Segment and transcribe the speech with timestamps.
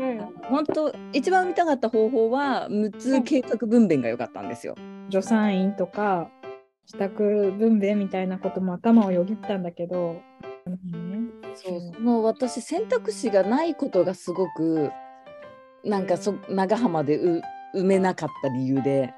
[0.00, 0.18] うん。
[0.48, 4.74] 本当一番見たかった方法は無痛計画分娩が良かったんですよ。
[5.10, 6.30] 助産院とか
[6.86, 10.14] 自宅分娩みたいなことも頭をよぎったんだけど、
[10.66, 10.78] ね、
[11.54, 14.90] そうその私選択肢がないことがすごく
[15.84, 17.42] なんかそ長浜でう
[17.74, 19.12] 埋めなかった理由で。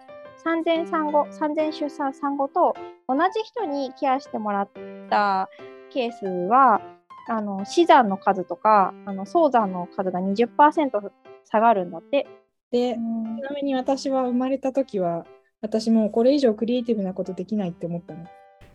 [0.44, 2.74] 産前産後産前出産産後と
[3.06, 4.68] 同じ人にケアしてもらっ
[5.08, 5.48] た
[5.90, 6.80] ケースは
[7.28, 11.10] あの死産の数とかあの早産の数が20%
[11.44, 12.26] 下がるんだって。
[12.70, 15.26] で、ちなみに私は生まれた時は
[15.60, 18.26] 私もうこれ以上クリエイティブなことできないって思ったの。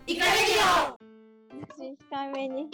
[0.06, 0.24] 控
[2.24, 2.70] えめに。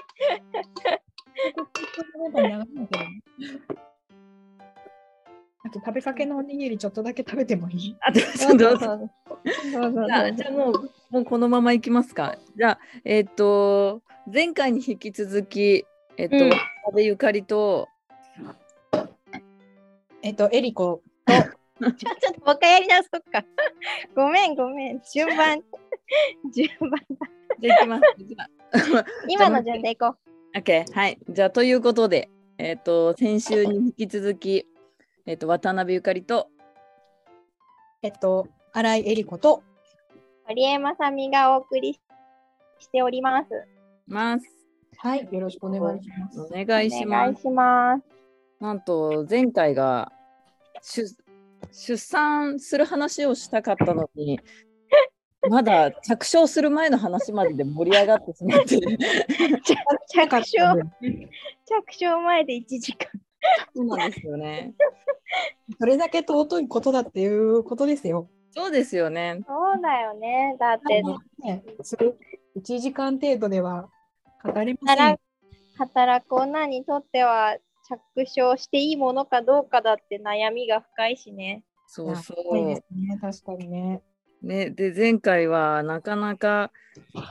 [5.65, 7.95] あと食べかけのおにぎりちょっとだけ食べてもいい？
[8.01, 9.09] あとそうどぞそう
[9.45, 12.37] うそうそうそうじゃあじゃあもうもうこのままいきますか。
[12.57, 15.85] じゃあえっ、と前回に引き続き
[16.17, 17.87] えっ、と、うん阿部ゆかりと
[20.21, 23.43] えっと、エリコちょちょっともう一回やり直そうか。
[24.15, 25.01] ごめんごめん。
[25.13, 25.61] 順番。
[26.55, 26.97] 順番だ。
[27.59, 28.23] じゃあいきます。
[28.23, 28.43] じゃ
[28.99, 30.17] あ今の順でいこう。
[30.57, 34.67] OK はいじゃあということでえっ、と先週に引き続き
[35.25, 36.49] えっ、と渡辺ゆかりと
[38.05, 39.63] えっと、新井エリコと、
[40.45, 41.93] 堀江まさみがお送り
[42.77, 43.47] しております。
[44.07, 44.45] ます。
[44.97, 46.41] はい、よろしくお願いします。
[46.41, 47.07] お願いします。
[47.07, 48.03] お願いします。
[48.59, 50.11] なんと前回が
[50.81, 51.05] 出
[51.71, 54.37] 出産する話をしたかったのに
[55.49, 58.85] まだ着床する前の話までで盛り上がってしまって着
[60.19, 63.22] 床、着床前で1時間。
[63.75, 64.73] そうなんですよね。
[65.79, 68.29] それだけ尊いことだっていうことですよ。
[68.51, 69.43] そうですよね。
[69.47, 70.55] そうだよね。
[70.59, 71.01] だって、
[71.39, 72.13] ね、それ
[72.55, 73.89] 1時間程度では
[74.43, 75.21] 語れません働。
[75.77, 77.57] 働く女にとっては
[77.87, 81.63] 着床していいものかどうかだって悩みが深いしね。
[81.87, 82.83] そうそそうでうす。
[82.91, 84.01] ね、確かにね。
[84.41, 86.71] ね、で前回はなかなか、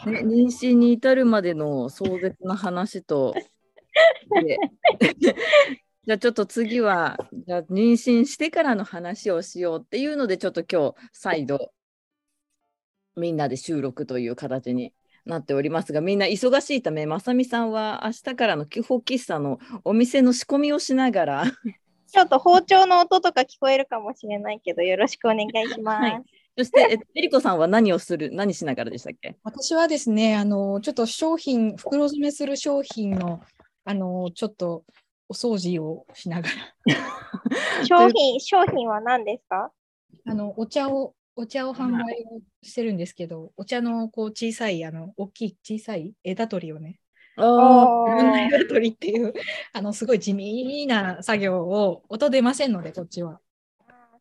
[0.07, 3.35] ね、妊娠に至るまでの壮絶な話と
[4.43, 4.59] で
[6.05, 11.71] じゃあちょっと次はじゃあ妊娠してからの話をしようっていうのでちょっと今日再度
[13.17, 14.93] みんなで収録という形に
[15.25, 21.45] なっておりますがみんな忙しいためまさみさんは明日からの基本喫茶のお店の仕込みをしながら。
[22.15, 26.03] ちょっと包丁の音とか聞こえるかもしれないけど、よろしくお願いします。
[26.03, 26.23] はい。
[26.59, 28.31] そしてええりこさんは何をする？
[28.35, 29.35] 何しながらでしたっけ？
[29.45, 33.41] 私はですね、あの、ちょっと商品、袋詰めする商品の、
[33.87, 34.85] あの、ちょっと
[35.29, 36.55] お掃除をしながら、
[37.87, 39.73] 商品、商品は何ですか？
[40.27, 47.01] あの、お茶を、お茶を販売をしてるんですけど、お茶のこう小さい、あの、大きい小さい枝取りをね、
[47.37, 49.33] 枝取りっていう、
[49.73, 53.41] あの、すごい地味な作業を音出ませんので、こっちは。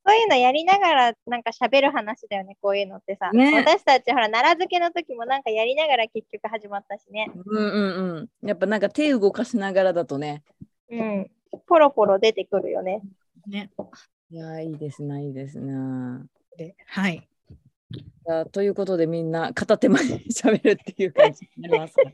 [0.04, 3.32] そういうのやりながらなんか喋る話だよね、こういうのってさ。
[3.32, 7.30] ね私たちほら、奈良漬けの時もなんかやりながら結局始まったしね。
[7.36, 7.80] うんう
[8.16, 8.48] んうん。
[8.48, 10.44] やっぱなんか手動かしながらだとね。
[10.91, 11.31] うん。
[11.68, 13.02] ポロポロ出てくるよね。
[13.47, 13.72] ね。
[14.29, 15.74] いやーいいですねいいですね。
[16.57, 17.28] で、はい。
[17.91, 21.96] じゃあということでみんな片手間に喋るっていう感じになります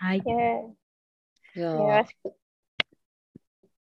[0.00, 0.18] はい。
[0.18, 0.24] うん
[1.54, 2.34] じゃよあろしく。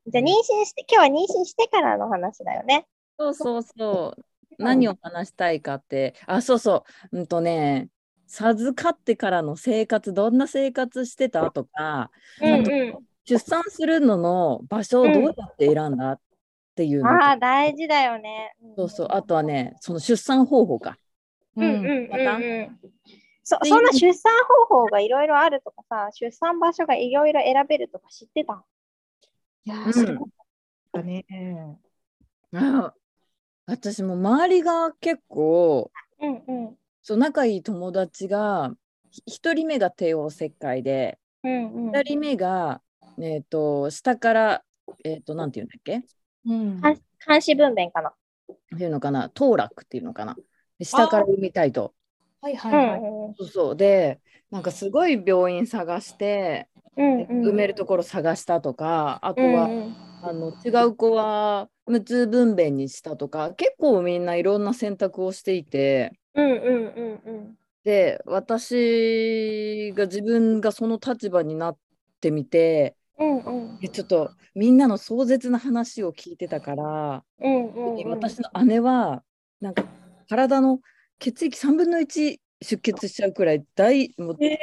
[0.07, 2.87] じゃあ妊娠して、今日は妊娠してからの話だよね。
[3.17, 4.23] そうそうそう。
[4.57, 7.17] 何を話したいかって、あそうそう。
[7.19, 7.89] うんとね
[8.31, 11.49] 授かってからの生活どんな生活してた？
[11.49, 16.11] とかうんう出産するのの場所をどうやって選んだ？
[16.11, 16.19] っ
[16.75, 17.03] ていうん。
[17.03, 18.55] のと、ああ、大事だよね。
[18.77, 20.97] そうそうあとはねその出産方法か。
[21.55, 22.79] うんうんうんうん。
[23.43, 24.31] そでそんな出産
[24.67, 28.63] 方法がいろいろあるとかさ、出産場所がいろいろ選べるとか知ってた
[29.65, 30.29] いやー、うんそう
[30.93, 31.25] だね。
[32.53, 32.93] あ
[33.65, 35.91] 私も周りが結構
[36.21, 36.77] うんうん。
[37.01, 38.73] そう仲いい友達が
[39.11, 41.91] ひ1人目が帝王切開でうんうん。
[41.91, 42.81] 2人目が、
[43.19, 44.63] えー、と下から、
[45.03, 46.03] えー、となんていうんだっけ？
[46.45, 46.81] うん。
[46.81, 48.09] 監監視分娩かな。
[48.51, 49.31] っていうのかな？
[49.33, 50.35] 当落っていうのかな？
[50.77, 51.93] で下から産みたいと。
[52.41, 52.99] はいはういはい。
[53.01, 54.19] んうんそうそうで
[54.51, 57.25] なんかすごい病院探して、うんうん。
[57.49, 71.77] 埋めるところ探したとかあとは、うんうんあの違う子は無痛分娩にしたとか結構みんないろんな選択をしていてうんうんうんで私が自分がその立場になっ
[72.19, 73.37] てみてうん。
[73.39, 78.09] うんちょっとみんなの壮絶な話を聞いてたから、うんうんうん。
[78.09, 79.23] 私の姉は
[79.61, 79.83] なんか
[80.27, 80.79] 体の
[81.17, 84.57] 血液3分の1出血しちゃうくらい大もう大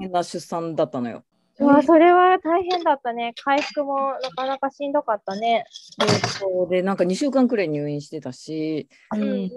[0.00, 1.24] 変な出産だったのよ。
[1.58, 3.34] うわそれは大変だったね。
[3.44, 5.64] 回復もなかなかしんどかったね。
[6.38, 9.50] そうでなんか2週間くらい入院してたしうん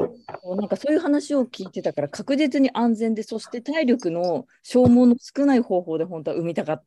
[0.57, 6.83] なんかそういう話を聞いてたから確実に安全でそして体力の消耗の少ない方法で本当は産みたかっ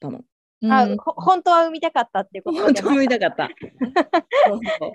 [0.00, 0.22] たの。
[0.68, 3.48] あ、うんほ本当は産みたかったっていうこと本当は産みたかった。
[4.48, 4.92] そうそ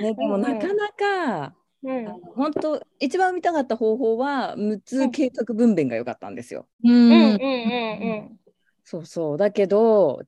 [0.00, 6.66] うね、でもなかなか、うん本当一番産みたかった方法は無痛計画分娩が良かったんですよ。
[6.84, 7.44] ううんんうんう
[8.34, 8.38] ん
[8.90, 10.22] そうそうだけど、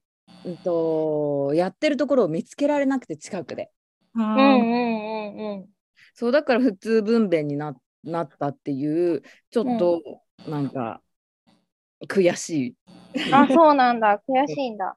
[0.45, 3.71] うん、とやってるところを見つけられなくて近くで。
[4.15, 5.67] うんうんうんうん
[6.13, 7.75] そうだから普通分娩にな
[8.05, 10.03] なったっていうちょっと
[10.47, 11.01] なんか
[12.07, 12.75] 悔しい。
[13.15, 13.35] うん。
[13.35, 14.21] あ、 そうなんだ。
[14.29, 14.95] 悔しいんだ。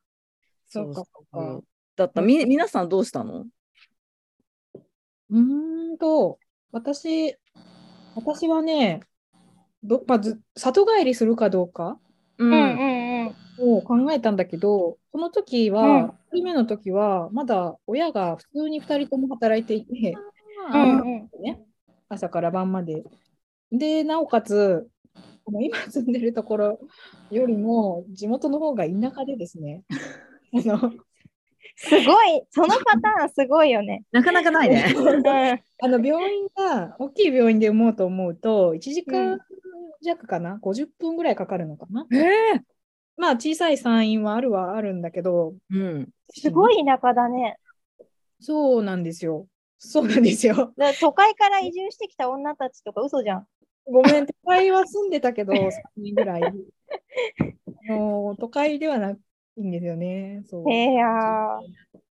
[0.68, 1.62] そうかそうか
[1.96, 3.46] だったみ皆さんどうしたの？
[5.30, 6.38] うーんと、
[6.74, 7.38] 私、
[8.16, 9.00] 私はね、
[9.84, 11.98] どまず里帰りするかどうか？
[12.38, 12.93] ううんうんうん。
[13.60, 20.16] を考えたんだけど、その時うんは、1人目の時は、まだ親が普通に2人とも働いていて、
[20.74, 21.62] うんうんね、
[22.10, 23.04] 朝から晩まで。
[23.72, 24.88] で、なおかつ、
[25.46, 26.80] この今住んでるところ
[27.32, 29.84] よりも、地元の方が田舎でですね、
[30.54, 30.94] あの
[31.76, 32.44] すごい。
[32.52, 34.04] そのパターンすごいよね。
[34.12, 34.94] なかなかないね。
[34.96, 39.40] うんあの病院が大きい病院で産もうと思うと1時間
[40.02, 42.06] 弱かな、50分ぐらいかかるのかな？
[42.12, 42.73] えー
[43.18, 47.58] まあ小さい産院はあるはあるんだけど、うん、すごい田舎だね。
[48.40, 49.48] そうなんですよ。
[49.78, 50.74] そうなんですよ。
[50.78, 53.48] だ都会から移住してきた女たちとか嘘じゃん。
[53.86, 56.44] ごめん、都会は住んでたけど、 3年ぐらい。
[56.44, 59.16] あの都会ではな
[59.56, 60.44] いんですよね。
[60.46, 61.60] そうへえやー。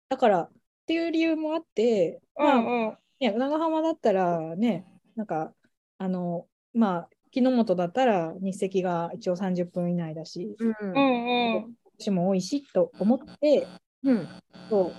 [0.10, 0.52] だからっ
[0.88, 2.98] ていう理由もあって、うまあんうん。
[3.20, 4.86] ね、長浜だったらね、
[5.16, 5.54] なんか、
[5.98, 11.76] あの、まあ、木の本だったら日赤が一応30分以内だし、うん。
[12.00, 13.68] 私も多いしと思って、
[14.04, 14.28] うん。
[14.70, 14.92] そ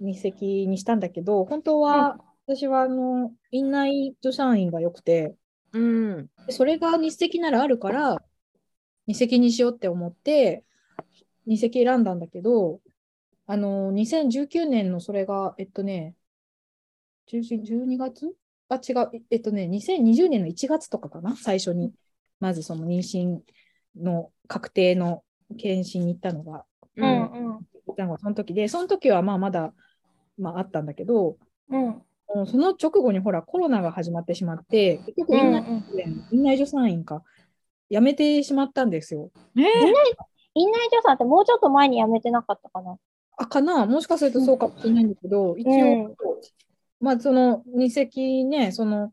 [0.00, 5.34] う、日赤にしたんだけど、本当は、私はあの院内助産院が良くて、
[5.72, 6.26] うん。
[6.46, 8.16] でそれが日赤ならあるから、
[9.06, 10.64] 日赤にしようって思って、
[11.46, 12.80] 日赤選んだんだけど、
[13.46, 16.14] あの、2019年のそれが、えっとね、
[17.26, 18.32] 10 12月
[18.70, 21.92] あ、違う、えっとね、2020年の1月とかかな、最初に、
[22.38, 23.40] まずその妊娠
[23.96, 25.24] の確定の
[25.58, 26.64] 検診に行ったのが、
[26.96, 27.58] うんうん。
[28.18, 29.74] その時で、その時はまあまだ、
[30.38, 31.36] まあ、あったんだけど、
[31.68, 32.02] うん。
[32.46, 35.64] その直後にほらコロナが始まってしまって、結局院内,、
[36.30, 37.24] 院内助産院か、
[37.90, 39.32] 辞めてしまったんですよ。
[39.56, 39.64] えー？
[40.54, 42.96] 院内助産ってもうちょっと前に辞めてなかったかな？
[43.36, 43.84] あ、かな。
[43.86, 46.14] もしかするとそうかもしれないんだけど、一応、うん
[47.00, 49.12] まあその日赤ね、その、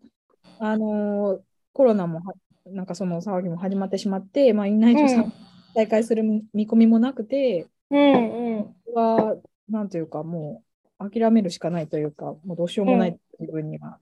[0.60, 1.42] あのー
[1.74, 2.34] コロナもは、
[2.66, 5.34] なんかその騒ぎも始まってしまって、まあ院内助産うん
[5.76, 8.76] 再開する見見込みもなくて、うんうん。
[8.96, 9.38] は、
[9.70, 10.64] なんというか、も
[11.00, 14.00] う諦めるしかないというか、もうどうしようもない自分には。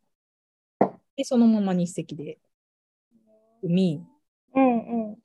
[1.17, 2.37] で、そのまま日赤で
[3.61, 4.05] 産み、
[4.55, 5.17] うんうん。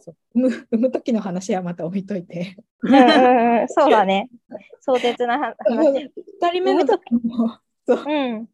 [0.00, 2.56] そう産む産む時の話はまた置いといて。
[2.82, 4.30] うんうんうん、そうだね。
[4.80, 5.56] 壮絶な話。
[6.40, 7.58] 2人目の時も、
[7.88, 8.48] そう、うん。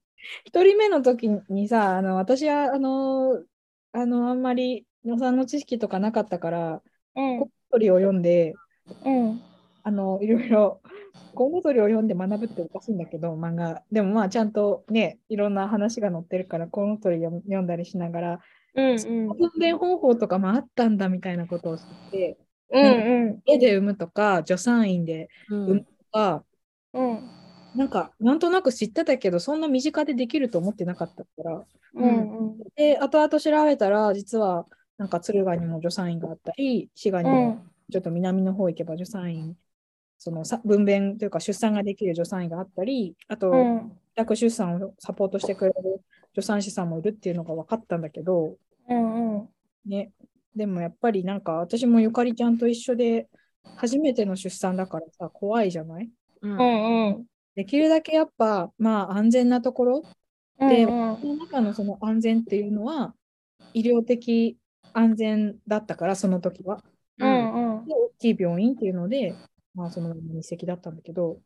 [0.45, 3.43] 一人目の時にさ、あの私はあの
[3.93, 6.83] あのあんまり予算の知識とかなかったから、
[7.17, 8.55] うんコウノトリを読んで、
[9.05, 9.41] うん。
[9.83, 10.81] あのいろいろ
[11.35, 13.83] コウノトリを読んで学ぶっておかしいんだけど、漫画。
[13.91, 18.41] でもまあちゃんとね、いろんな話が載ってるから、コウノトリ読読んだりしながら、
[18.77, 19.29] うんうん。
[19.29, 22.39] 分娩方法とかもあったんだみたいなことを知って、
[22.71, 23.43] うんうん。
[23.47, 26.45] 家で産むとか、助産院でうんとか、
[26.93, 27.44] うん。
[27.75, 31.65] なんかなんとなく知ってたけど、そんな身近でできると思ってなかったから、
[31.95, 32.59] うんうん。
[32.77, 34.67] で、後々調べたら、実は、
[34.97, 37.71] なんか敦賀にも助産院があったり、滋賀にもうん。
[37.91, 39.57] ちょっと南の方行けば助産院、
[40.19, 43.99] そのさ分娩というか出産ができる助産院があったり、あと、うん。
[44.17, 46.01] 自宅出産をサポートしてくれる
[46.35, 48.57] 助産師さんもいるっていうのが分かったんだけど、
[48.89, 49.49] うんうん。
[49.87, 50.13] ね、
[50.55, 53.29] でもやっぱりなんか私もゆかりちゃんと一緒で、
[53.77, 56.09] 初めての出産だからさ、怖いじゃない？
[56.43, 57.27] うんうんうん。
[57.55, 60.03] できるだけやっぱ、まあ安全なところ
[60.61, 63.15] うんでうんその中のその安全っていうのは、
[63.73, 64.57] 医療的
[64.93, 66.83] 安全だったから、その時は。
[67.19, 67.87] うんうん。
[67.87, 69.35] で大きい病院っていうので、
[69.75, 71.39] まあ、そのまま日赤だったんだけど、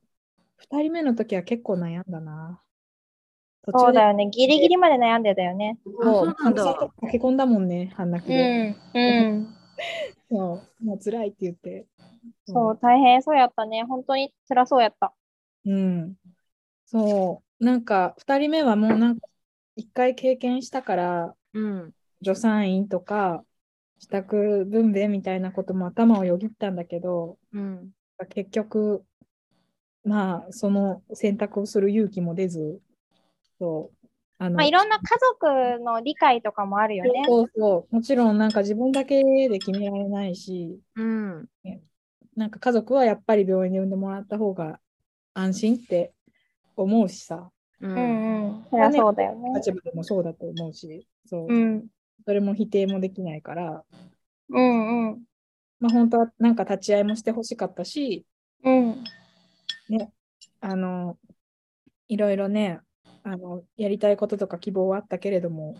[0.58, 2.60] 2人目の時は結構悩んだな。
[3.64, 4.28] 途中でそうだよね。
[4.30, 5.78] ギリギリまで悩んでたよね。
[6.00, 8.70] あそうなんだ駆け込んだもんね、半泣きうで。
[8.70, 8.76] ん。
[8.94, 9.54] うん。
[10.30, 11.86] そうもう辛いって言って。
[12.46, 13.84] そう、大変そうやったね。
[13.84, 15.14] 本当に辛そうやった。
[15.64, 16.16] うん。
[16.86, 17.64] そう。
[17.64, 19.26] なんか、2人目はもうなんか、
[19.76, 23.44] 1回経験したから、うん助産院とか、
[23.98, 27.92] 自宅分娩みたいなことも頭をよぎったんだけど、うん。
[28.30, 29.04] 結局、
[30.04, 32.80] まあ、その選択をする勇気も出ず、
[33.58, 34.08] そう。
[34.38, 37.24] あのまあ、いろんな家族の理解とかもあるよね。
[37.26, 37.94] そうそう。
[37.94, 41.48] もちろん、なんか自分だけで決められないし、うん。
[42.36, 44.80] なんか家族はやっぱり病院で産んでもらった方が
[45.38, 46.12] 安心って
[46.76, 47.86] 思うしさ、う。
[47.86, 48.66] うんんうん。
[48.70, 49.50] そりゃそうだよね。
[49.54, 51.46] 立場でもそうだと思うし、そう。
[51.48, 51.86] うん。
[52.24, 53.84] それも否定もできないから、
[54.50, 55.22] うんうん。
[55.80, 58.26] まあ本当はなんか立ち会いもしてほしかったし、
[58.64, 59.04] うん。
[60.60, 61.16] あの、
[62.08, 62.80] いろいろね、
[63.22, 65.76] あの、やりたいこととか希望はあったけれども、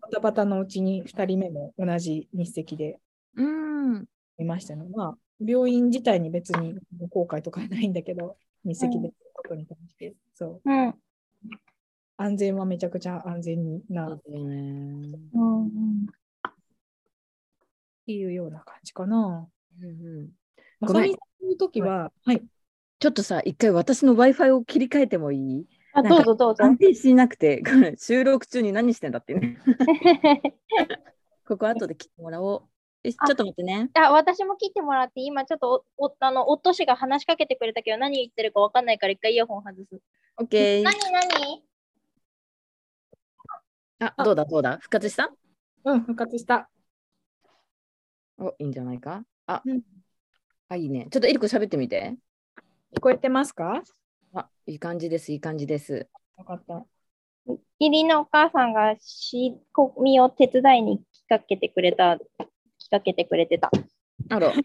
[0.00, 2.98] バタバタのうちに2人目も同じ日赤で
[3.36, 4.04] うん。
[4.38, 4.86] いましたの。
[4.88, 6.76] まあ、病院自体に別に
[7.10, 10.70] 後悔とかはないんだけど、日赤でことに対して、そう。
[10.70, 10.94] うん。
[12.16, 15.02] 安全はめちゃくちゃ安全そなっうん
[15.34, 16.06] うん。
[18.06, 19.48] ていうような感じかな。
[19.80, 19.90] うんう
[20.22, 20.30] ん。
[20.80, 22.42] まごめんの時は、はい。
[22.98, 25.66] ちょっとさ、一回私の Wi-Fi を切り替えてもいい？
[25.94, 26.64] あ、どうぞどうぞ。
[26.64, 27.62] 安定しなくて、
[27.98, 29.58] 収録中に何してんだってね。
[31.46, 32.62] ここ後で切ってもらおう。
[33.02, 33.90] ちあょっと待ってね。
[33.94, 40.00] あ、私も切ってもらって、今ちょっとお、お、あの、夫氏が話しかけてくれたけど、何言ってるかわかんないから、一回イヤホン外す。
[40.38, 40.82] OK。
[40.82, 41.64] 何何
[43.98, 44.78] あ、どうだどうだ？
[44.78, 45.32] 復活した？
[45.84, 46.68] うん、復活した。
[48.38, 49.24] お、いいんじゃないか？
[49.46, 49.82] あ、うん
[50.68, 51.08] あ、いいね。
[51.10, 52.16] ちょっとエリコ喋ってみて。
[52.96, 53.82] 聞こえてますか？
[54.34, 56.08] あ、いい感じです、いい感じです。
[56.38, 56.84] よかった。
[57.46, 62.22] 義理のお母さんが仕込みを手伝いに来かけてくれた、来
[62.92, 63.70] かけてくれてた。
[64.28, 64.52] あら、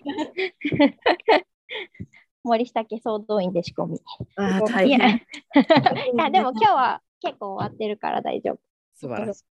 [2.44, 4.02] 森下家総動員で仕込み。
[4.36, 5.00] あ大変。
[5.00, 8.60] いやでも今日は結構終わってるから大丈夫。
[8.96, 9.44] 素晴らしい。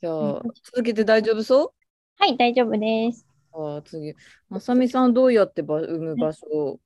[0.00, 1.72] じゃあ、続けて大丈夫そう？
[2.18, 3.26] はい、大丈夫です。
[3.52, 4.14] あ次、
[4.48, 6.78] まさみさんどうやってば産む場所？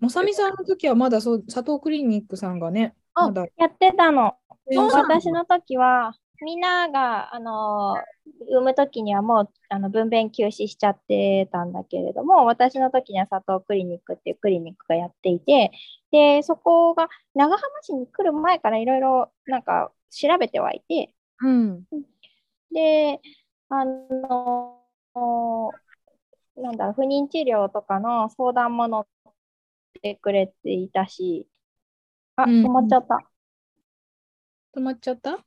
[0.00, 4.34] まさみさんの時はまだそう佐藤クリニックさんがね、あまだやってたの
[4.66, 7.94] 私の時は、みんなが、あの
[8.48, 15.70] 産む時にはもうあの分娩休止しちゃってたんだけれども、私の時には佐藤クリニックっていうクリニックがやっていて、
[16.10, 21.84] で、そこが長浜市に来る前からいろいろなんか調べてはいて、うん。
[22.72, 23.20] で、
[23.68, 24.78] あの、
[26.56, 29.06] なんだろう、不妊治療とかの相談も乗っ
[30.02, 31.48] てくれていたし、
[32.36, 33.18] あ、うん止まっちゃった。
[34.74, 35.44] 止まっちゃった？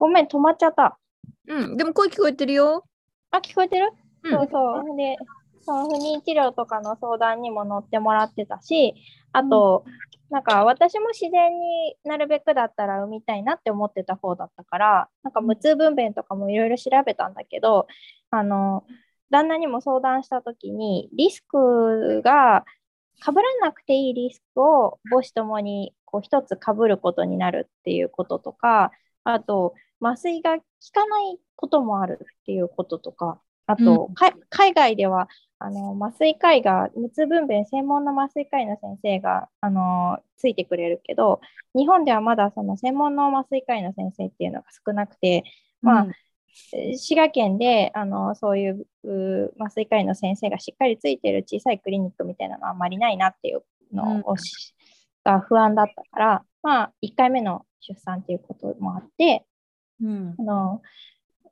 [0.00, 0.98] ごめん、止まっちゃった。
[1.46, 2.84] うん、でも声聞こえてるよ。
[3.30, 3.90] あ、聞こえてる、
[4.24, 4.96] うんそうそう。
[4.96, 5.16] で、
[5.60, 8.94] その不妊治療とかの相談にも乗ってもらってたし、
[9.32, 9.84] あと、
[10.30, 17.86] なんか私も自然になるべくだったら産みたいなって思ってた方だったから、なんか無痛分娩とかもいろいろ調べたんだけど、
[18.30, 18.84] あの、
[19.30, 22.64] 旦那にも相談したときに、リスクが、
[23.22, 28.92] 被らなくていいリスクを母子ともにこう一つ被ることになるっていうこととか、
[29.24, 34.14] あと、麻酔が効かないこともあるっていうこととか、あと、うん。
[34.14, 35.28] か海外では
[35.58, 41.40] あの麻酔科医が、無痛分娩専門の麻酔科医の先生があのついてくれるけど、
[41.74, 45.44] 日本ではまだその専門の麻酔科医の先生っていうのが少なくて、
[45.82, 46.12] まあ、えー
[46.96, 54.74] 滋賀県であのそういうう麻酔科医の先生がしっかりついてる小さいクリニックみたいなのはあんまりないなっていうのをし、
[55.24, 59.46] が不安だったから、まあ、1回目の出産っていうこともあって、
[60.02, 60.82] うんあの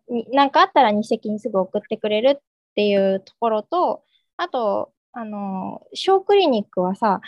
[0.08, 2.42] になんかあったら日赤にすぐ送ってくれるっ
[2.74, 4.04] ていうところと、
[4.36, 7.20] あと、あの、小クリニックはさ、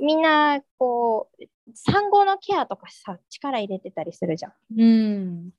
[0.00, 4.52] みんな、こう、産後のケアとかさ、力入れてたりするじゃん。
[4.78, 5.50] うん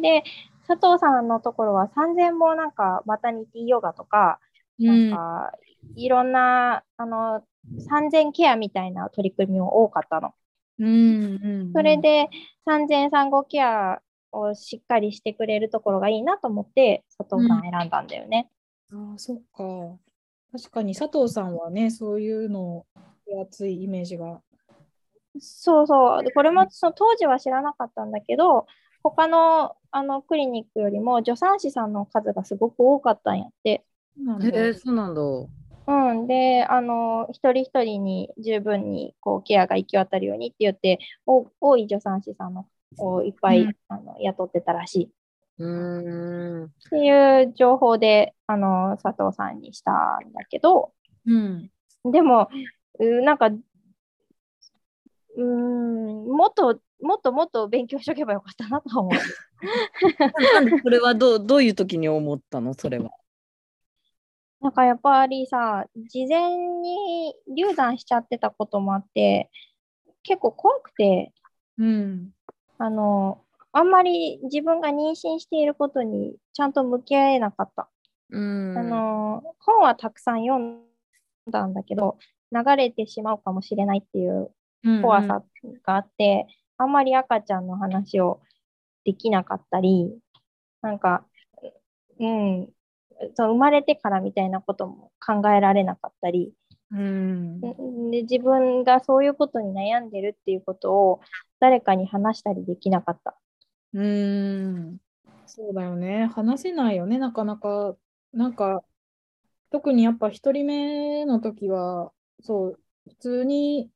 [0.00, 0.24] で、
[0.66, 4.38] 佐藤さんのところは3000もなんかマタニティヨガとか、
[4.78, 5.52] なんか
[5.96, 7.42] いろんな、あの、
[7.90, 10.34] 3000ケアみたいな取り組みも多かったの。
[10.78, 12.28] うんうんそれで
[12.64, 14.00] 産前産後ケア
[14.34, 18.50] をしっかりしてくれるところがいいなと思って佐藤さん選んだんだよね。
[18.92, 19.98] ああ、そっか。
[20.52, 22.86] 確かに佐藤さんはね、そういうの
[23.26, 24.40] 手厚いイメージが。
[25.38, 26.22] そうそう。
[26.22, 28.66] でこれもその当時は知らなかったんだけど、
[29.02, 33.84] 他のあのクリニックよりも助産師さんの数がすごく多かったんやって。
[34.42, 35.20] へえ、そうなんだ。
[35.86, 42.66] うん、で、あの、一人一人に十分にこうケアが行き渡るようにって言って、お多い助産師さんの
[42.98, 45.10] をいっぱい、うんあの雇ってたらしい。
[45.58, 46.64] うーん。
[46.64, 49.92] っていう情報で、あの、佐藤さんにした
[50.24, 50.92] んだけど、
[51.26, 51.70] うん。
[52.04, 52.48] でも、
[52.98, 59.12] うなんか、うーん、もっと、もっともっと勉強しとけばよかったなと思う。
[60.52, 62.74] なんでそれはどうどういう時に思ったの？
[62.74, 63.10] それは。
[64.60, 69.50] なんかやっぱりさ、事前に流産しちゃってたこともあって、
[70.22, 71.32] 結構怖くて、
[71.78, 72.30] うん。
[72.78, 73.40] あの、
[73.72, 77.88] あんまり自分が妊娠していることにちゃんと向き合えなかった。
[78.30, 80.80] うんあの、本はたくさん読ん
[81.50, 82.18] だんだけど、
[82.52, 84.50] 流れてしまうかもしれないっていう
[85.02, 85.42] 怖さ
[85.84, 86.46] があって、
[86.78, 88.40] あんまり赤ちゃんの話を
[89.04, 90.16] できなかったり、
[90.82, 91.24] なんか、
[92.20, 92.68] うん、
[93.34, 96.52] そう生まれてからみたいなことも考えられなかったり、
[96.90, 97.60] うん。
[97.60, 101.20] で自分がそういうことに悩んでるっていうことを
[101.60, 103.36] 誰かに話したりできなかった。
[103.94, 104.98] うん。
[105.46, 106.26] そうだよね。
[106.26, 107.96] 話せないよね、なかなか。
[108.32, 108.82] なんか、
[109.70, 113.90] 特にやっぱ一人目の時は、そう、普通に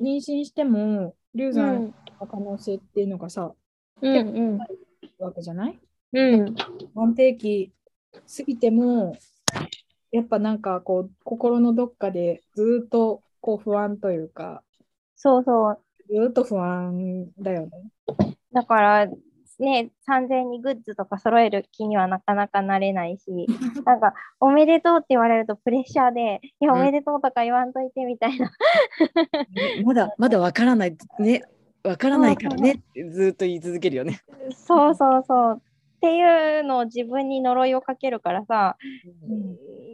[0.00, 3.52] 妊娠しても流産の可能性っていうのがさ、
[4.00, 4.58] うんうん
[5.18, 5.78] わけじゃない？
[6.12, 6.54] うん
[6.96, 7.72] 安定期
[8.14, 9.16] 過ぎても、
[10.12, 14.62] やっぱなんかこう、心のどっかでずっとこう不安というか、
[15.16, 15.78] そうそう。
[16.08, 17.70] ずっと不安だよね。
[18.52, 19.06] だから、
[19.58, 23.46] ね、3000円にグッズとか揃える気にはなかなかなれないし、
[23.86, 28.50] なんか、おめでとうって言われるとプレッシャーで、いや、うんおめでとうとか言わんといてみたいな。
[29.84, 31.42] まだまだわからないね
[31.84, 34.20] わからないからねってずっと言い続けるよね。
[34.54, 35.62] そうそうそう。
[35.96, 38.76] っていうのを自分に呪いをかけるからさ、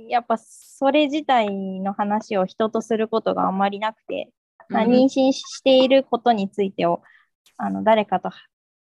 [0.09, 1.51] やっぱそれ自体
[1.81, 4.31] の話を人とすることがあんまりなくて、
[4.69, 7.03] まあうん妊娠していることについてを
[7.57, 8.31] あの誰かと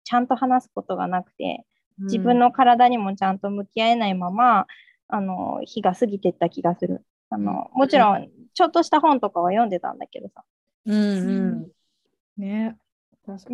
[0.04, 1.66] ちゃんと話すことがなくて、
[2.00, 4.68] 自分の体にもちゃんと向き合えないまま、
[5.08, 7.04] あの日が過ぎてった気がする。
[7.30, 10.44] あのもちろん、ちょっとした本とかは読んでたんだけどさ。
[10.86, 12.42] うんうん。
[12.42, 12.78] ね。
[13.26, 13.54] 確かう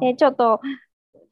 [0.00, 0.60] にちょっと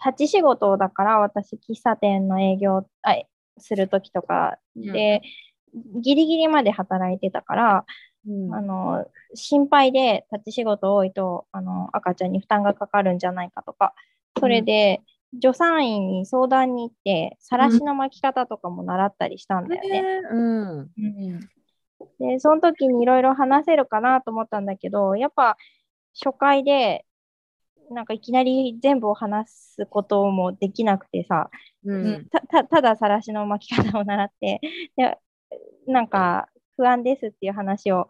[0.04, 3.14] 立ち仕事だから、私、喫茶店の営業あ
[3.61, 5.23] するときとかで、
[6.02, 7.85] ギリギリまで働いてたから、
[8.29, 8.55] うん。
[8.55, 13.95] あの心配で立ち仕事多いとあの赤ちゃんに負担がかかるんじゃないかとか、
[14.39, 15.00] それで、
[15.41, 20.02] 助産院に相談に行って、さらしの巻き方とかも習ったりしたんだよね。
[20.30, 20.78] うん。
[20.80, 21.41] うん。
[22.19, 25.56] で、その時にいろいろ話せるかなと思ったんだけど、やっぱ
[26.21, 27.04] 初回で、
[27.91, 31.50] なんかいきなり全部を話すこともできなくてさ、
[31.85, 32.29] うん。
[32.31, 34.61] たたたださらしの巻き方を習って、
[34.97, 35.19] で
[35.87, 38.09] なんか不安ですっていう話を、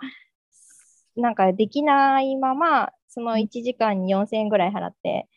[1.16, 5.29] なんかできないまま、その1時間に4000円ぐらい払って、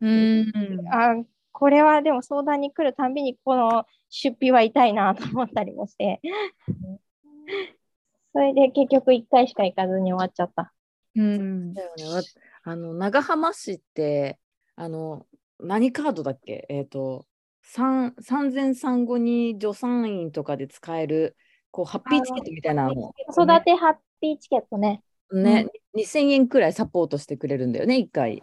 [0.00, 0.52] うん。
[0.90, 6.20] あこれはでも相談に来るたんびにこの出費は痛いなと思ったりもして、
[8.32, 10.72] それで結局1回しか行かずに終わっちゃった。
[11.14, 11.74] うん。
[11.74, 12.04] だよね。
[12.64, 14.38] わあの長浜市って
[14.76, 15.26] あの
[15.60, 16.66] 何カードだっけ？
[16.68, 17.26] えっ、と
[17.62, 21.36] 三産前産後に助産院とかで使える
[21.70, 25.02] こうハッピーチケットみたいなの子育てハッピーチケットね。
[25.32, 28.42] ね、2000円くらいサポートしてくれるんだよね、1回。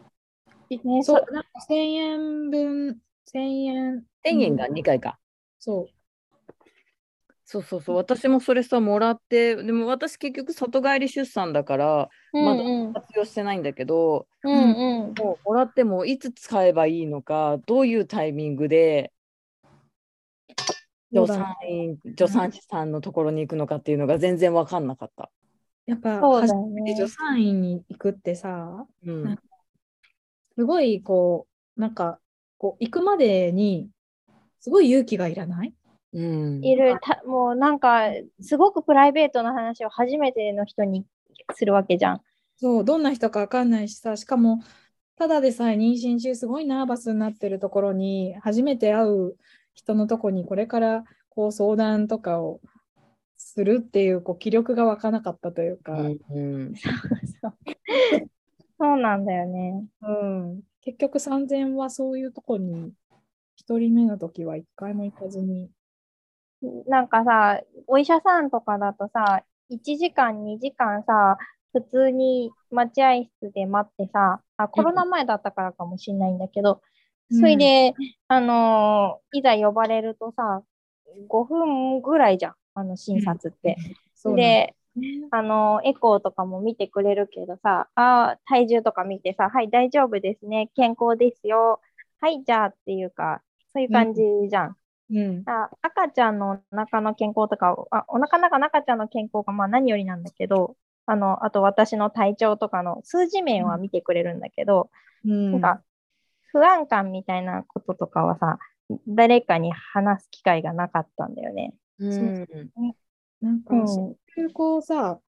[0.83, 4.03] ねそう、なんか1000円分、1000円。
[4.25, 5.19] 1000円が2回か。
[5.59, 5.87] そ
[7.51, 15.13] そうそうそう、私もそれさ、もらって、でも私結局里帰り出産だから、まだ活用してないんだけど、うんうん。
[15.15, 19.11] もうもらってもいつ使えばいいのか、どういうタイミングで
[21.11, 25.31] 助産院、助産師さんのところに行くのかっていうのが全然分かんなかった。
[25.87, 25.89] う。
[25.89, 29.39] やっぱ、初めて助産院に行くってさ、うん。
[30.55, 32.19] すごいこう、なんか、
[32.59, 33.89] こう、行くまでに、
[34.59, 35.69] すごい勇気がいらない？
[35.69, 35.78] うん
[36.11, 38.07] いるたもうなんか
[38.41, 41.05] すごくプライベートな話を初めての人に
[41.55, 42.21] するわけじゃん。
[42.57, 44.61] そう、どんな人かわかんないしさ、しかも、
[45.15, 49.37] ただでさえ妊娠中すごいナーバスになってるところに、初めて会う
[49.73, 52.59] 人のとこにこれからこう相談とかを
[53.37, 56.73] するっていうこう気力が湧かなかったというか、うんうん。
[58.77, 59.85] そうなんだよね。
[60.01, 62.93] うん、結局3000はそういうとこに
[63.55, 65.69] 一人目の時は一回も行かずに、
[66.87, 71.37] なんかさ、お医者さんとかだとさ、1時間、2時間さ、
[71.71, 76.81] 普通に待合室で待ってさ、あ、コロナ前だったからかもしれないんだけど、
[77.31, 77.93] それで、
[78.27, 80.63] あのーいざ呼ばれるとさ、
[81.27, 83.77] 5分ぐらいじゃん、あの診察って。
[84.15, 84.75] そうなんだで、
[85.31, 91.79] あの、エコーとかも見てくれるけどさ、あー体重とか見てさ、はい、大丈夫ですね、健康ですよ、
[92.19, 93.41] はい、じゃあっていうか、
[93.71, 94.78] そういう感じじゃん。
[95.11, 104.91] うん、あ赤ちゃんのお腹の健康とか、あお腹の中の赤ちゃんの健康がまあ何よりなんだけど、あの、あと私の体調とかの数字面は見てくれるんだけど、
[105.25, 105.51] うん。
[105.53, 105.81] なんか
[106.51, 108.59] 不安感みたいなこととかはさ、
[109.07, 111.73] 誰かに話す機会がなかったんだよね。
[111.99, 112.47] うん。
[113.41, 113.87] なんか、うん。
[113.87, 115.19] そういうこうさ、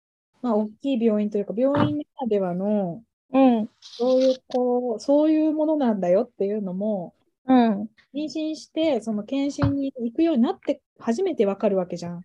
[0.43, 7.15] まあ、大きい病院というか、病院ならではの、うん、そういう、こう、そういうものなんだよっていうのも、
[7.47, 7.83] うん、
[8.15, 12.25] 妊娠して、その検診に行くようになって初めてわかるわけじゃん。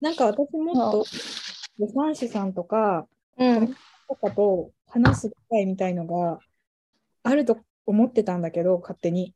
[0.00, 3.06] なんか私もっと助産師さんとか、
[3.38, 3.74] うん、
[4.08, 6.38] とかと話す機会みたいのが
[7.22, 9.34] あると思ってたんだけど、勝手に。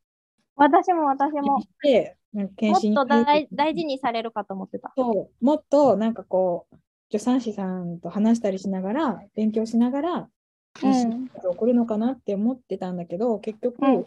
[0.56, 4.92] 私も私も、で、なんかも検診にっと大大事にされるかと思ってた。
[4.96, 5.44] そう。
[5.44, 6.76] もっとなんかこう、
[7.10, 10.28] 助産師さんと話したりしながら、勉強しながら、
[10.76, 14.06] 妊娠が起こるのかなって思ってたんだけど、結局、うん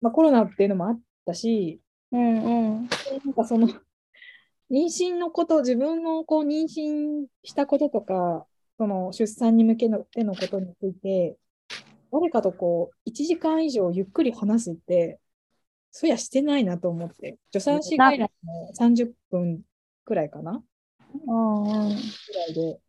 [0.00, 1.80] まあ、コロナっていうのもあったし、
[2.12, 2.88] うん、うん、
[3.24, 3.68] なんかその、
[4.70, 11.36] 妊娠のこと、自分のこう妊娠したこととか、その出産に向けのてのことについて、
[12.12, 15.20] 誰かとこう、1時間以上ゆっくり話すって、
[15.90, 19.62] そりゃしてないなと思って、助産師外来も30分
[20.04, 20.62] くらいかな？
[21.26, 21.96] うん、うん。
[21.96, 22.80] くらいで、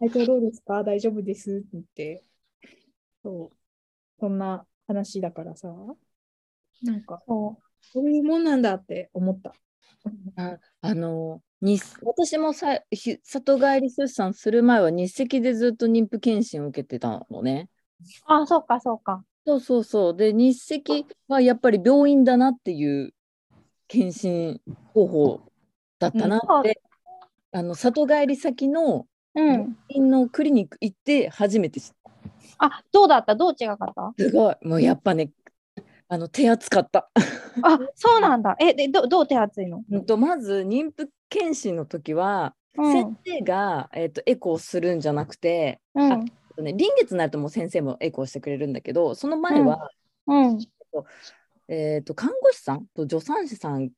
[0.00, 0.84] 体調どうですか？
[0.84, 2.22] 大丈夫ですって言って、
[3.22, 3.56] そう、
[4.18, 5.72] そんな話だからさ、
[6.82, 9.54] なんか、そそういうもんなんだって思った。
[10.36, 17.68] ああのに私もさひ里帰り出産する前は日赤でずっと妊婦検診を受けてたのね。
[18.00, 18.04] う。
[18.26, 19.24] あ、そうか、そうか。
[19.46, 20.16] そうそうそう。
[20.16, 23.14] で日赤はやっぱり病院だなっていう
[23.86, 24.60] 検診
[24.92, 25.40] 方法
[26.00, 26.80] だったなうんって、
[27.52, 29.76] あの里帰り先のうん病。
[29.88, 32.10] 院のクリニック行って初めて知った。
[32.58, 33.36] あ、どうだった？
[33.36, 34.12] どう違かった？
[34.18, 34.56] すごい。
[34.62, 35.30] もうやっぱね
[36.12, 37.10] あの手厚かった。
[37.62, 38.54] あ、そうなんだ。
[38.60, 39.82] え、で、どどう手厚いの？
[39.90, 46.12] うんとまず妊婦検診の時は、うん先生が、えっとエコーするんじゃなくて、うん。
[46.12, 46.18] あ
[46.60, 49.88] ね、臨月になるともう先生もエコーしてくれるんだけどその前は、
[50.26, 50.58] うん。
[51.68, 53.90] えー、と看護師さんと助産師さんう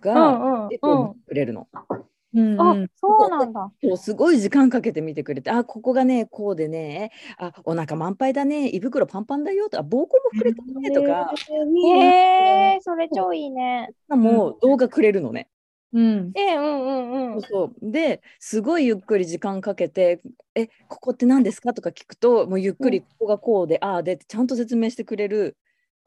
[0.00, 0.64] がん。
[0.64, 0.72] うん。
[0.72, 1.68] エコーを見てくれるの。
[1.90, 2.07] うん
[2.56, 3.72] あ、そうなんだ。
[3.96, 11.40] すごい時間かけて見てくれて、あ、ここがね、こうでね、あ、お腹満杯だね、胃袋パンパンだよとか、膀胱も膨れてるねとか、
[11.82, 13.92] へえ、それ超いいね。
[14.08, 15.48] もう動画くれるのね。
[15.92, 16.34] うん。
[16.34, 17.46] え、うんうんうん。
[17.48, 20.20] そうですごいゆっくり時間かけて
[20.54, 25.56] 「えここって何ですか?」とか聞くともうゆっくりうここがこうで、ああでちゃんと説明してくれる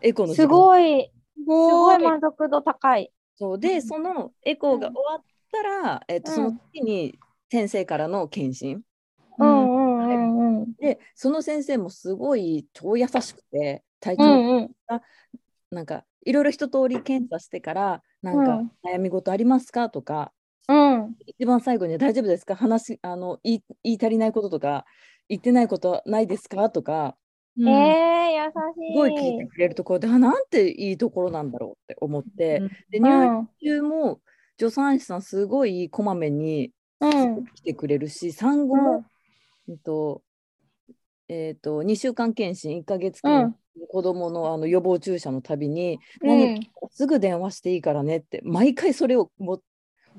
[0.02, 3.12] エコーの時す間ごい、すすごい満足度高い。
[3.36, 7.20] そうでそのエコーが終わったら、えっと、うんその次に
[7.52, 8.82] 先生からの検診
[9.38, 10.74] うんうんうんうん。
[10.80, 14.72] でその先生もすごい超優しくて体う調、んうん。
[15.72, 20.32] なんかいろいろ一通り検査してからなんかうん悩み事ありますかとか
[20.68, 21.16] うん。
[21.26, 22.56] 一番最後に大丈夫ですか？
[22.56, 24.86] 話あの言い言い足りないこととか
[25.30, 26.70] 言ってないことはないですか？
[26.70, 27.16] とか
[27.58, 28.54] うんえー、優す
[28.96, 29.48] ごい聞いてしい。
[29.50, 33.50] くれるところであなんていいところなんだろうって思って、うんでう入院ん。
[33.62, 34.22] 中も
[34.62, 37.46] 助産師さんすごいこまめにうん。
[37.46, 39.06] 来てくれるし産後も、
[39.68, 40.22] うんと
[41.28, 43.56] えー、と2週間検診1ヶ月間、うん
[43.88, 46.60] 子供のあの予防注射のたびに、う何？
[46.60, 46.60] ん。
[46.92, 49.62] すぐ電話していいからねって毎回それをも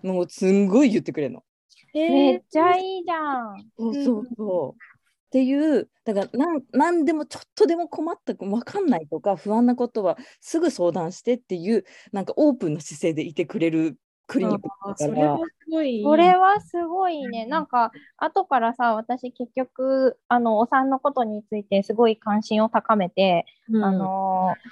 [0.03, 1.45] うもうすんごい言ってくれるの。
[1.93, 3.71] めっちゃいいじゃん。
[3.77, 4.83] そうそうそう。
[5.27, 13.99] っていうだからなんなんでもちょっとでも困った分かんないとか不安なことはすぐ相談してっていうなんかオープンな姿勢でいてくれる
[14.33, 16.03] クリニックあだからそれはすごい。
[16.03, 17.47] これはすごいね。
[17.47, 24.71] なんか、後からさ、私結局、あの、お産のことについてすごい関心を高めて、うん、あのー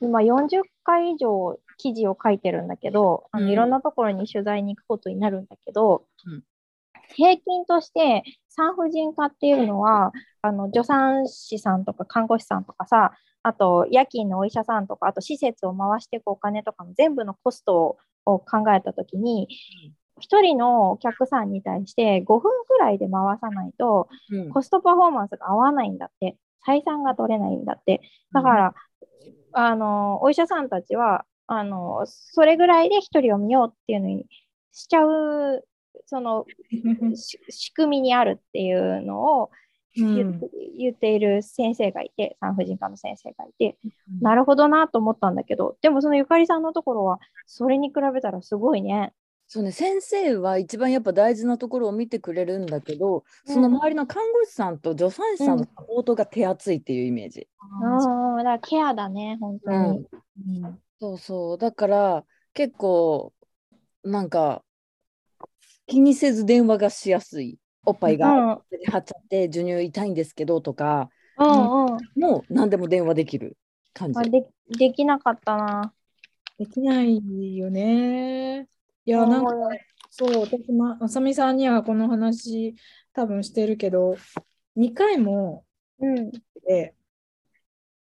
[0.00, 6.44] 今40回以上記事を書いてるんだけど、あうんのいろんなところに取材に行くことになるんだけど、うん
[7.16, 10.12] 平均として産婦人科っていうのは、
[10.42, 13.12] あの助産師さんとか看護師さんとかさ、
[13.42, 18.40] あと夜勤のお医者さんとか、あと施設を回していくお金とかの全部のコストを考
[18.74, 19.48] えたときに、
[20.20, 24.50] 1人のお客さんに対して5分くらいで回さないと、うん。
[24.50, 28.00] コストパフォーマンスが合わないんだって、採算が取れないんだって。
[28.32, 28.74] だから、
[29.52, 34.26] あの、お医者さんたちは、あの、それぐらいで一人を見ようっていうのに
[34.72, 35.64] しちゃう、
[36.06, 36.44] その、
[37.16, 39.50] し仕組みにあるっていうのを
[39.94, 49.12] 言,、っている先生がいて、産婦人科の先生がいて、うんなるほどなと思ったんだけど、でもそのゆかりさんのところは、それに比べたらすごいね。
[49.46, 57.46] そうね先生は一番やっぱ大事なところを見てくれるんだけど、うんその周りの看護師さんと助産師さんのサポートが手厚いっていうイメージ。
[57.82, 60.06] うん、だからケアだね、本当に。
[60.62, 63.32] うんそうそうだから結構
[64.04, 64.62] なんか
[65.86, 67.58] 気にせず電話がしやすい。
[67.86, 73.56] おっぱいうんが張っちゃって授乳痛いんですけどとかうんうんもう何でも電話できる
[73.92, 74.24] 感じあ。
[74.24, 75.92] でできなかったな。
[76.58, 78.68] できないよね。
[79.04, 79.52] いや、なんか、
[80.10, 82.74] そう、私、ま、まさみさんにはこの話
[83.12, 84.16] 多分してるけど、
[84.76, 85.64] 2回も
[85.98, 86.30] うん。
[86.66, 86.94] で、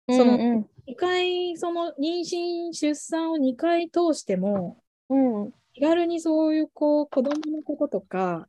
[0.09, 5.45] そそのの、2回、その妊娠、出産を2回通しても、うん。
[5.45, 5.53] うん。
[5.75, 8.49] 気軽にそういうこう子供のこととか、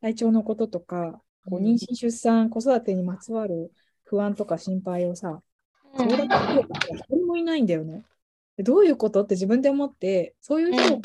[0.00, 3.72] 体調のこととか、こう妊娠、出産、子育てにまつわる
[4.04, 5.42] 不安とか心配をさ、
[5.96, 8.02] 相談できる人が一人もいないんだよね。
[8.56, 11.02] でどういうことって自分で思って、そういう人をうん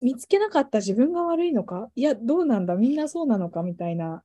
[0.00, 4.22] 見つけなかった自分が悪いのかいや、どうなんだみんなそうなのかみたいな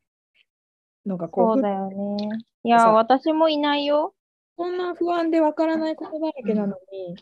[1.06, 2.30] のがこう、そうだよね。
[2.64, 4.14] いや、私もいないよ。
[4.56, 7.16] こんな不安でわからないことだらけなのに、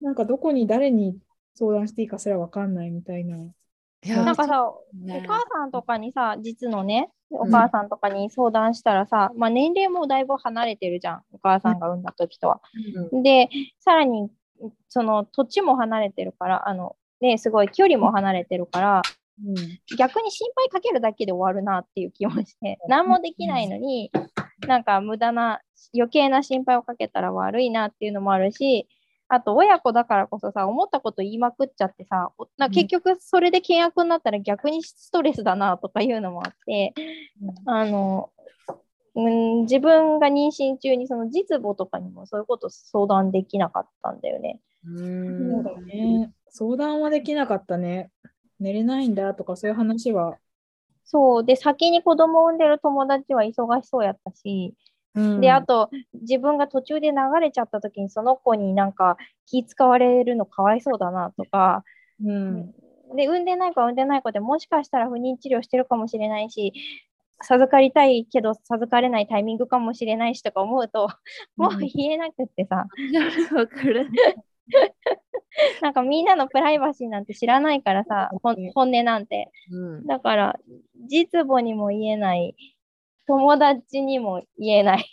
[0.00, 1.16] なんかどこに誰に
[1.54, 3.36] 相談していいかすらわかんないみたいな。
[4.06, 5.24] なんかさ、おね。
[5.26, 12.60] 母さんとかにさ、実のね、お母さんとかに相談したらさ、まあ年齢もだいぶ離れてるじゃん、お母さんが産んだ時とは。
[13.22, 14.28] で、さらに、
[14.88, 19.02] その土地も離れてるから、あの、ね、すごい距離も離れてるから、
[19.44, 19.54] うん。
[19.96, 24.10] 逆に心配かけるだけで終わるなっていう気もして、何もできないのに、
[24.66, 25.60] なんか無駄な、
[25.94, 28.88] 余計な心配をかけたら悪いなっていうのもあるし、
[29.34, 36.92] あと親子だからこそさ、思ったこと言いまくっちゃってさ、おなうん結局それで契約になったら逆にストレスだなとかいうのもあって、
[37.64, 38.28] あの、
[39.14, 44.60] うん、自分が妊娠中にその実母とかにもそういうこと相談できなかったんだよね。
[44.86, 46.30] うんそうだね。
[46.50, 48.10] 相談はできなかったね。
[48.60, 50.36] 寝れないんだとかそういう話は。
[51.04, 51.44] そう。
[51.44, 54.74] で、先に子供を産んでる友達は忙しそうやったし、
[55.14, 61.84] で、あと、自分が途中で流れちゃった時にその子になんか気使われるのかわいそうだなとか、
[62.24, 62.72] うん、
[63.14, 66.72] で、産んでない子は産んでない子でもしかしたら不妊治療してるかもしれないし、
[67.42, 71.08] 授かりたいけど授かれないタイミングかもしれないしとか思うと、
[71.56, 72.86] もう言えなくってさ、
[73.54, 74.08] わかる。
[75.82, 79.50] なんかみんなのプライバシーなんて知らないからさ、本音なんて。
[79.70, 80.06] うん。
[80.06, 80.58] だから、
[81.08, 82.54] 実母にも言えない、
[83.26, 85.10] 友達にも言えない。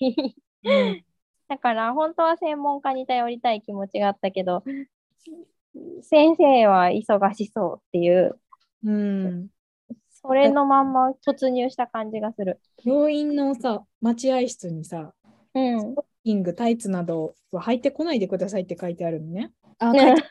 [0.63, 1.05] うん
[1.49, 4.63] だから、本当は専門家に頼りたい気持ちがあったけど、
[6.03, 8.39] 先生は忙しそうっていう、
[8.83, 9.47] うん。
[10.11, 12.59] それのまんま突入した感じがする。
[12.85, 15.13] 病院のさ、待合室にさ、
[15.55, 15.79] うん。
[15.79, 19.51] ストッキング、タイツなどは履いてこないでくださいって書いてあるのね。
[19.79, 20.23] あ、書いて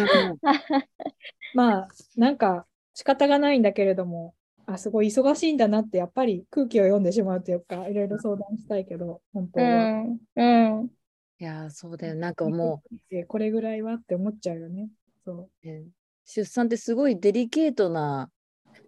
[0.00, 0.38] あるね
[1.54, 2.64] まあ、なんか
[2.94, 4.34] 仕方がないんだけれども、
[4.72, 9.68] あ、すごい忙しいんだなって、やっぱり空気を読んでしまうというか、いろいろ相談したいけど、本当うは。
[9.86, 10.18] ん。
[10.36, 10.90] うん。
[11.38, 12.14] いやー、そうだよ。
[12.14, 14.88] なんかもえ これぐらいはって思っちゃうよね。
[15.24, 15.50] そう。
[15.62, 15.84] う、ね
[16.24, 18.30] 出産ってすごいデリケートな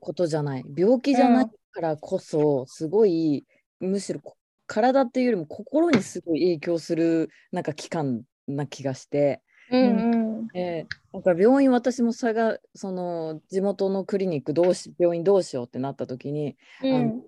[0.01, 0.64] ことじゃない。
[0.77, 3.47] 病気じゃないからこそ、すごい、
[3.81, 4.37] むしろこ
[4.68, 9.42] 体っていうよりも心にすごい影響するなんか期間な気がして。
[9.71, 10.32] うん。
[10.55, 17.22] えーなんか病院私もさがその地元のクリニックどうし病院どうしようってなった時にうん。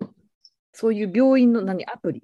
[0.73, 2.23] そういう病院の何アプリ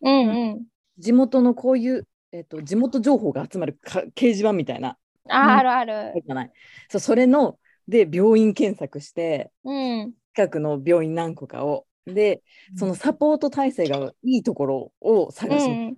[0.00, 0.28] うん。
[0.28, 0.62] うん。
[0.98, 4.96] 地元のこういう、えっと地元情報が集まるか掲示板みたいな
[5.28, 6.22] ああるある。
[6.24, 6.50] じゃない
[6.88, 10.12] そうそれので病院検索してうん。
[10.34, 12.42] 近くの病院何個かをで
[12.76, 15.96] そのサポート体制がいいところをう探します、ん。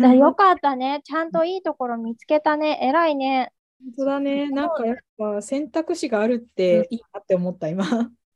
[0.00, 1.00] だ よかったね。
[1.04, 2.78] ちゃんといいところ見つけたね。
[2.82, 3.52] 偉いね。
[3.82, 4.48] 本当だね。
[4.50, 7.84] なんかやっぱ選択肢があるっていいなって思った、今。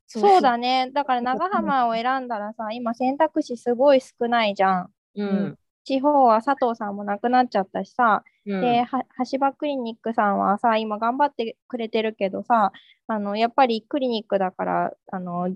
[0.07, 0.91] そうだね。
[0.93, 4.91] だから長浜を選んだらさ、今選択肢すごい少ないじゃん。
[5.17, 12.73] うん地方は佐藤さんも亡くなっちゃったしさ、うんで、は橋場クリニックさんはさ、今頑張ってくれてるけどさ、
[13.07, 15.49] あの、やっぱりクリニックだから、あの、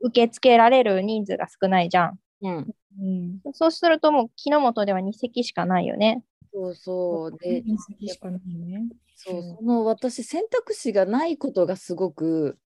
[0.00, 2.18] 受け付けられる人数が少ないじゃん。
[2.42, 2.74] うん。
[2.98, 3.40] うん。
[3.52, 6.22] そうするともう木の元では2席しかないよね。
[6.52, 7.38] そうそう。
[7.38, 7.62] で
[9.84, 12.58] 私選択肢がないことがすごく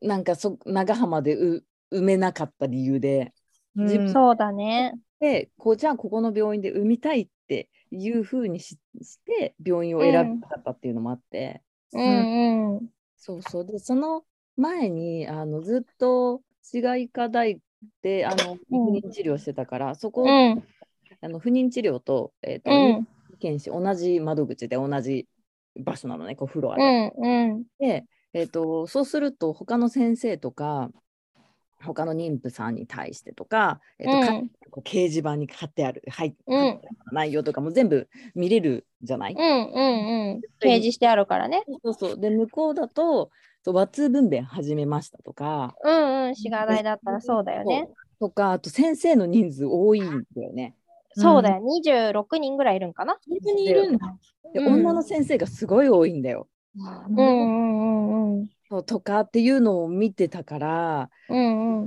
[0.00, 3.32] なんかそ長浜でう埋めなかった理由で。
[3.76, 4.08] 自うん。
[4.12, 4.94] そうだね。
[5.20, 12.74] でこうじゃあここの病院で産みたいっていうふうにしして病院を選びたかったっていうのもあって、うん。
[12.74, 12.88] うん。
[13.16, 13.66] そうそう。
[13.66, 14.24] でその
[14.56, 17.60] 前にあのずっと市外科大
[18.02, 20.62] であのうん不妊治療してたから、そこ、うん。
[21.20, 23.08] あの不妊治療と,、えーとうん。
[23.38, 25.26] 検診同じ窓口で同じ
[25.76, 27.64] 場所なのねこうフロアうで。
[27.78, 30.90] で、えー、とそうすると他の先生とか
[31.84, 36.80] 他の妊婦さんに対してとか、えーとかうんこう掲示板に貼ってある、はいうん
[37.12, 39.40] 内容とかも全部見れるじゃない、うん。
[39.40, 40.30] うん。
[40.30, 40.40] うん。
[40.62, 41.64] 掲示してあるからね。
[41.84, 43.30] そうそうで向こうだと
[43.64, 46.32] そう和通分娩始めましたとかうんうん。
[46.32, 47.88] 分子が大だったらそうだよね。
[48.18, 50.74] とか、あと先生の人数多いんだよね。
[51.14, 53.18] そうだよ、26人ぐらいいるんかな。
[53.28, 54.16] 本当にいるんだ。
[54.52, 56.48] で、うん女の先生がすごい多いんだよ。
[56.76, 58.50] うんうんうんうん。
[58.68, 61.86] そうとかっていうのを見てたから、うんうん、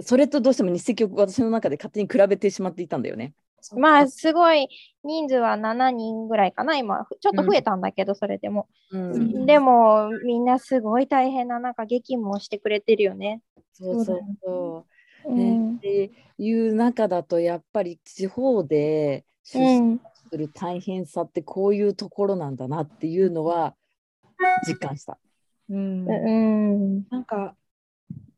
[0.00, 3.34] それとどうしても日赤を私の中で勝手に比べてしまっていたんだよね。
[3.76, 4.68] まあすごい
[5.04, 7.06] 人数は7人ぐらいかな今。
[7.20, 13.40] ちょっと増えたんだけど、それでも、うん、でもみんなすごい大変な中激務をしてくれてるよね。
[13.72, 14.86] そうそうそ
[15.26, 15.30] う。
[15.30, 15.34] う。
[15.34, 15.36] ん。
[15.36, 23.74] ね、っていう中だとやっぱり地方で出う産んする大変さってこういうところなんだなっていうのは
[24.66, 25.18] 実感した。
[25.68, 26.06] うん。
[26.06, 26.10] う
[26.98, 27.04] ん。
[27.10, 27.54] なんか、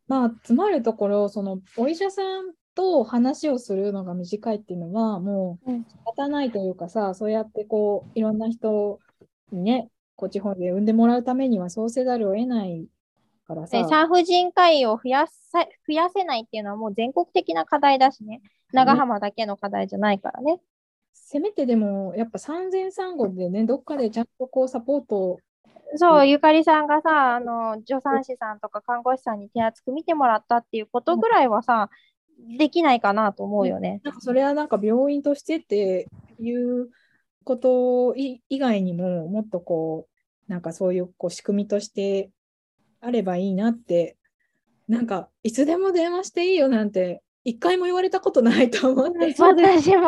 [0.07, 5.85] まあ、詰まるところ、そのお医者さんと話をするのが短いっていうのは、もううん。
[5.85, 9.01] 仕方ないというかさ、そうやってこういろんな人
[9.53, 12.87] にね、こう地方で産んでもらうためにはそうせざるを得ない
[13.47, 18.43] からでさ、産婦人科医を増やさ増やせないっていうのはもう全国的な課題だしね。
[18.73, 20.61] 長浜だけの課題じゃないからね。
[21.13, 25.39] せめてでも、やっぱ産前産後でね、どっかでちゃんとこうサポート。
[25.97, 31.89] そう、ゆかりさんがさ、あの助産師さんとか看護師さんに手厚く見てもらったっていうことぐらいはさ、
[32.59, 34.01] できないかなと思うよね。
[34.05, 36.91] なんかそれはなんか病院としてっていう
[37.45, 40.09] こと以以外にももっとこ
[40.49, 42.31] うなんかそういうこう仕組みとして
[43.01, 44.17] あればいいなって
[44.89, 50.03] なんかいつでも電話していいよなんて一回も言われたことないと思って 私も。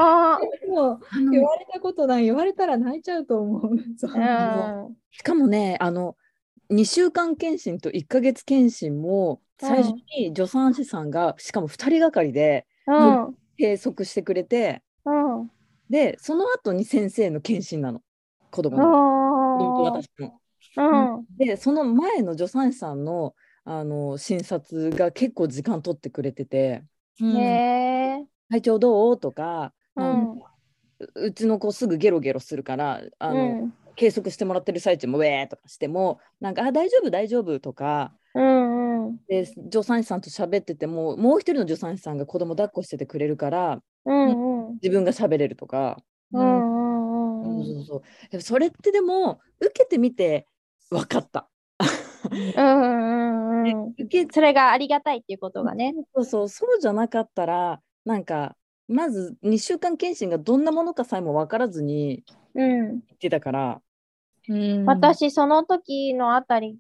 [0.69, 3.79] も言われたことない言われたら泣いちゃうと思う。
[3.99, 4.19] そうう
[4.91, 6.17] んしかもねあの
[6.71, 13.37] 2週間検診と1ヶ月検診も最初に助産師さんが、しかも2人がかりでうん。
[13.59, 15.11] 計測してくれてう
[15.43, 15.51] ん。
[15.89, 18.03] でその後に先生の検診なの。
[18.51, 19.85] 子供の。
[19.85, 20.41] 私の。
[20.77, 21.27] うん。
[21.39, 26.85] でその前の助産師さんのあの診察が結構時間取ってくれてて
[27.21, 30.53] うんへえ「体調どう?」とか、うなんか
[31.15, 33.75] うちの子すぐゲロゲロするからあの、うん。
[33.97, 38.66] 計測してもらってる最中も「ウェー」とかしてもなんか「あ大丈夫大丈夫」とかうんうん
[39.29, 44.73] で助産師さんと喋っててももう一人の助産師さんが子供抱っこしててくれるからうんうん。
[44.75, 45.99] 自分が喋れるとか、
[46.33, 48.03] うんうんうんそうそうそう。
[48.31, 50.47] でもそれってでも受けてみて
[50.91, 51.49] 分かった。
[52.31, 55.95] うんうんうん受けそれがありがたいっていうことがね。
[56.15, 56.49] そうそう。
[56.49, 58.57] そうじゃなかったらなんか
[58.89, 63.01] まず2週間検診がどんなものかさえも分からずにうん。
[63.01, 63.81] 行ってたから、
[64.49, 66.79] うん私、その時のあたり、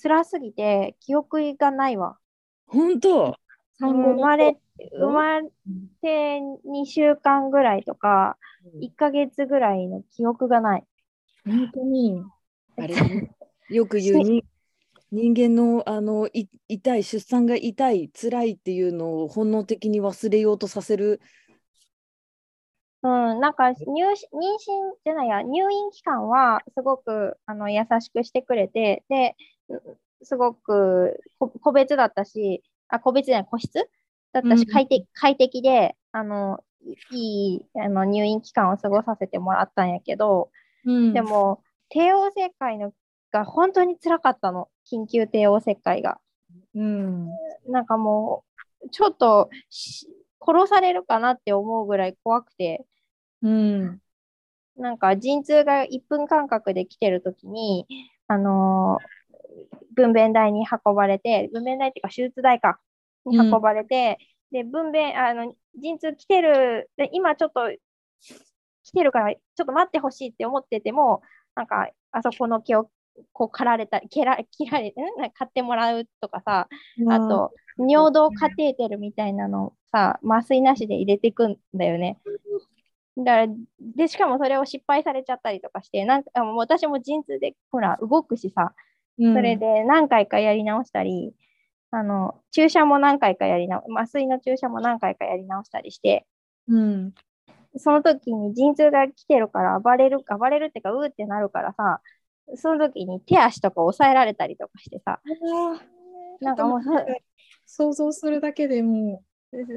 [0.00, 2.18] 辛すぎて記憶がないわ。
[2.66, 3.34] 本当？
[3.78, 4.58] 生まれ、
[4.92, 5.48] 生まれ
[6.02, 8.36] て2週間ぐらいとか、
[8.80, 10.84] 1ヶ月ぐらいの記憶がない。
[11.44, 12.22] 本当に？
[12.76, 12.94] あれ？
[12.94, 13.30] ね
[13.70, 14.18] よく言う。
[14.18, 14.44] に
[15.12, 21.20] 人間のあのい痛い出産が痛い辛いっていうのを本能的に忘れようとさせる
[23.02, 29.36] うん、なんか入し妊娠じゃないや、入院期間はすごくあの優しくしてくれて、で、
[29.68, 33.88] うすごくこ個別だったし、あ、個別じゃない、個室？
[34.32, 36.62] だったし、うん快適快適で、あの、
[37.10, 40.50] いいあの入院期間を過ごさせてもらったんやけど、
[40.84, 41.12] うん。
[41.12, 42.92] でも、帝王切開の
[43.32, 46.18] が本当に辛かったの、緊急帝王切開が。
[46.74, 47.28] うん。
[47.68, 48.44] なんかも
[48.84, 50.06] う、ちょっとし
[50.40, 52.86] 殺されるかなって思うぐらい怖くて、
[53.42, 54.00] うん。
[54.76, 57.86] なんか陣痛が1分間隔で来てるときに、
[58.28, 59.20] あのー
[59.94, 62.78] 分娩台に運ばれて、分娩台っていうか手術台か、
[63.26, 63.52] にうん。
[63.52, 64.18] 運ばれて、
[64.50, 67.68] で、分娩、あの、陣痛来てる、で、今ちょっと
[68.84, 71.22] 来てるから、ちょっと待ってほしいって思ってても、
[71.54, 72.90] なんか、あそこの毛を
[73.32, 74.92] こう刈られた、切ら切られ、ん？
[75.34, 76.68] 買ってもらうとかさ、
[77.08, 77.52] あと、
[77.86, 82.18] 尿道カテーテルみたいなのをさ、麻酔なしで入れていくんだよね。
[83.16, 83.46] だから
[83.96, 88.74] で、しかもそれを失敗されちゃったりとかして、なんかあもう私も陣痛で、ほら、動くしさ、
[89.18, 89.34] うん。
[89.34, 91.34] それで何回かやり直したり、
[91.90, 96.26] あの、注射も何回かやり直、麻酔の注射も何回かやり直したりして、
[96.68, 97.12] うん。
[97.76, 102.00] その時に陣痛が来てるから暴れる、暴れるってか、うーってなるからさ、
[102.56, 105.20] その時に手足とか押さえられたりとかしてさ、
[106.40, 106.90] なんかもうそ、
[107.66, 109.22] 想像するだけでも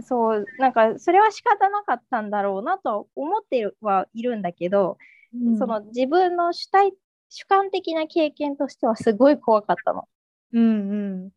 [0.03, 4.97] そう、なんかそれは仕方なかったんだろうなと思ってはいるんだけど、
[5.33, 5.57] う、うん。
[5.57, 6.93] その自分の主体
[7.29, 10.07] 主観的な経験としてはすごい怖かったの。
[10.53, 10.69] うんう
[11.25, 11.29] ん。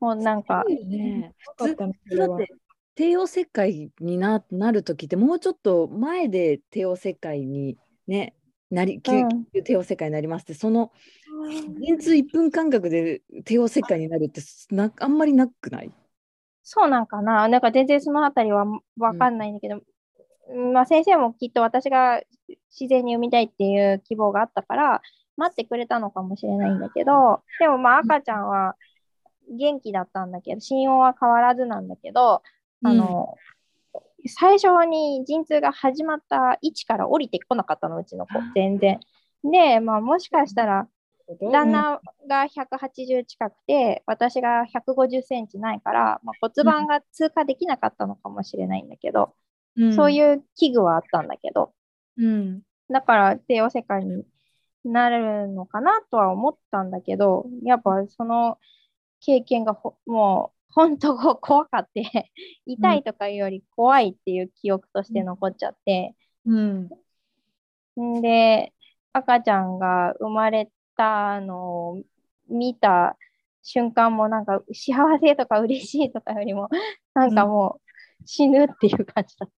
[0.00, 1.32] もうなんか、ね。
[1.56, 2.48] 怖かったねそれはだって
[2.96, 7.76] 帝王切開にななる時ってもうちょっと前で帝王切開に
[8.06, 8.34] ね
[8.70, 10.92] なり帝王切開になりますってその
[11.46, 14.40] 陣痛1分間隔で帝王切開になるって
[14.70, 15.92] なあんまりなくない？
[16.62, 17.46] そうなんかな。
[17.48, 18.64] なんか全然そのあたりは
[18.98, 19.80] わかんないんだけど、
[20.50, 20.72] うん。
[20.72, 22.22] まあ、先生もきっと私が
[22.70, 25.02] 自然に産みたいっていう希望があったから
[25.36, 27.42] 待ってくれたのかもしれないんだけど。
[27.60, 28.76] でもまあ赤ちゃんは
[29.50, 32.42] 元気だったんだけど心音は変わらずなんだけど、
[32.82, 33.34] あの
[34.26, 38.32] 最初に陣痛が始まった位置から降りてこなかったのうちの子。
[38.54, 38.98] 全然。
[39.44, 40.88] で、まあ、もしかしたら
[41.52, 49.34] 旦那が180近くて、私が150センチないから、まあ、骨盤が通過できなかったのかもしれないんだけど、
[49.94, 51.72] そうういう器具はあったんだけど、
[52.20, 52.24] ん。
[52.24, 52.62] うん。
[52.90, 54.24] だから帝王切開に
[54.84, 58.58] なるのかなとは思ったんだけど、やっぱその
[59.20, 62.02] 経験がほもう本当こ怖かって、
[62.66, 66.14] 痛いとかいうより怖いっていう記憶として残っちゃって、
[66.44, 66.90] うん。
[68.00, 68.72] んで、
[69.12, 72.02] 赤ちゃんが生まれたのを
[72.48, 73.16] 見た
[73.62, 76.68] 瞬間もなんか幸せとか嬉しいとかよりも
[77.14, 77.82] なんかもう
[78.26, 79.54] 死ぬっていう感じだった。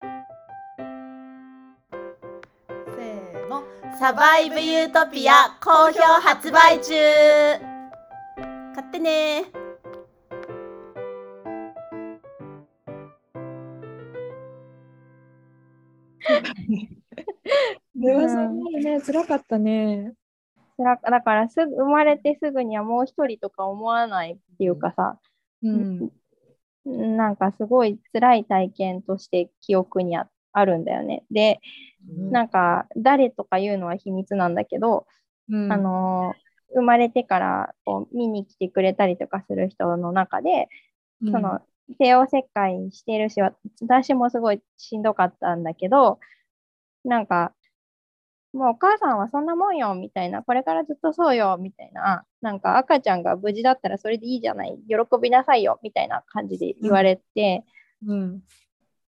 [2.96, 3.62] せーの。
[3.98, 6.94] サバイブユートピア好評発売中。
[8.74, 9.50] 買ってね
[18.08, 20.14] れはそうね、辛かったね。
[20.78, 25.18] だからすぐ生まれてすぐにはもう一人とか思わないっていうかさ、
[25.62, 26.12] うん。
[26.84, 31.24] なんかすごい辛い体験として記憶にああるんだよね。
[31.30, 31.60] で、
[32.30, 35.06] なんか誰とか言うのは秘密なんだけど、
[35.50, 35.72] うん。
[35.72, 36.34] あ、の
[36.74, 40.68] 生まれてからこう見に来てくれたりとかする人の中で、
[41.22, 41.32] うん。
[41.32, 41.60] その
[41.98, 43.40] 帝王切開してるし、
[43.80, 46.20] 私もすごいしんどかったんだけど、
[47.04, 47.54] なんか、
[48.52, 57.64] もうお母さんはそんなもんよ、みたいな、これからずっとそうよ、みたいな、なんか赤ちゃんが無事だったらそれでいいじゃない、喜びなさいよ、みたいな感じで言われて、
[58.06, 58.42] うん。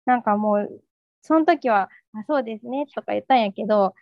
[0.05, 0.81] なんかもう、
[1.21, 3.93] その時は、あ、そうですね、とか言ったんやけど、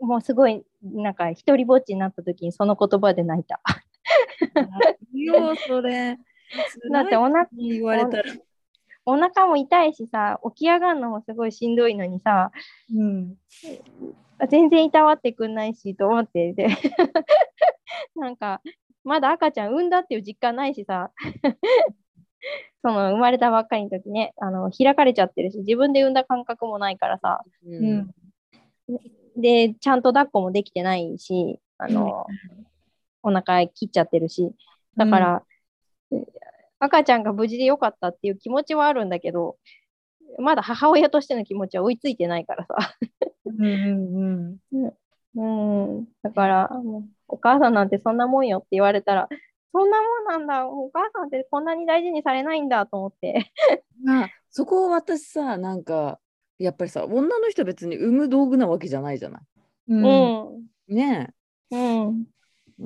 [0.00, 3.60] もうすごい、なんか、一人ぼっちになった時にその言葉で泣いた。
[5.12, 6.18] ようそれ。
[6.92, 8.24] だってお腹言われたら。
[9.06, 12.50] お腹も痛いしさ、起き上がるのもすごいしんどいのにさ、
[12.94, 13.36] うん。
[14.48, 16.54] 全然いたわってくんないしと思って。
[16.54, 16.66] て、
[18.16, 18.60] なんか、
[19.04, 21.12] まだ赤ちゃん産んだっていう実感ないしさ、
[22.82, 28.14] その生まれたばっかりの時ね、あの開かれちゃってるし、自分で産んだ感覚もないからさ、ううん。
[29.36, 32.26] で、ちゃんと抱っこもできてないし、あの、
[33.22, 34.52] お腹切っちゃってるし、
[34.96, 35.42] だから、
[36.78, 39.56] 赤ちゃんが無事でよかったっていう気持ちはあるんだけど、
[40.38, 42.76] まだ母親としての気持ちは追いついてないからさ。
[43.46, 44.92] うんうん
[45.36, 46.70] うん、だから、
[47.28, 49.28] お母さんなんてそんなもんよって言われたら、
[49.72, 53.52] そんなもんなんだ、お母さんってこんなに大事にされないんだと思って。
[54.04, 56.20] まあ、そこを私さ、なんか、
[56.58, 59.42] やっぱりさ、女の人は別に産む道具なわけじゃないじゃない。
[59.88, 60.68] うん。
[60.86, 61.34] ね
[61.70, 62.26] うん、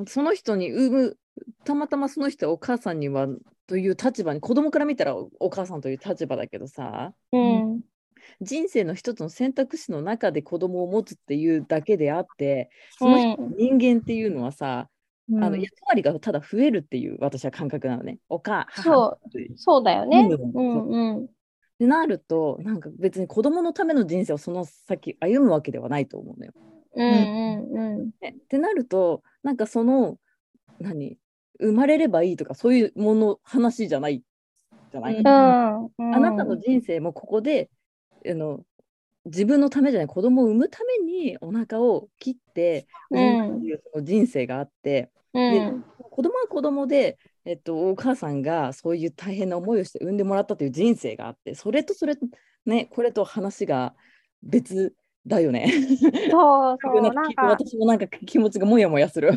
[0.00, 0.06] え。
[0.06, 1.18] その人に産む、
[1.64, 3.28] たまたまその人はお母さんには
[3.68, 7.80] という立場に、子供から見たらおお母さんという立場だけどさ、うん、
[8.40, 14.88] 人生の一つの選択肢の中で子供を持つっていうだけであって、その人うん人間っていうのはさ、
[15.30, 18.18] あの役割がただ増えるっていう私は感覚なのね。
[18.30, 19.56] お母、母そう。
[19.56, 20.26] そうだよね。
[20.30, 21.28] ううん、うん、っ
[21.78, 26.52] てなると、なんか別に子供のための人生をその先歩むわけではないと思うのよ。
[26.94, 28.30] うん、うん、ね。
[28.30, 30.16] ってなると、なんかその、
[30.80, 31.18] 何、
[31.60, 34.22] 生まれればいいとかそういうもの話じゃない
[34.90, 36.14] じゃない、うんうん。
[36.14, 37.70] あなたの人生もここで
[38.28, 38.60] あの
[39.26, 52.14] 自分のためじゃない子供を産むためにお腹を切っていうその人生があって、うん、子供は子供で、えっと、お母さんがそういう大変な思いをして産んでもらったという人生があってそれとそれ
[52.64, 53.94] ねこれと話が
[54.42, 54.94] 別
[55.26, 55.70] だよね。
[56.30, 59.32] そうそう、 なんか、私もなんか気持ちがもやもやする。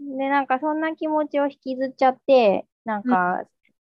[0.00, 3.44] で、なんかそんな気持ちを引きずっちゃって、なんか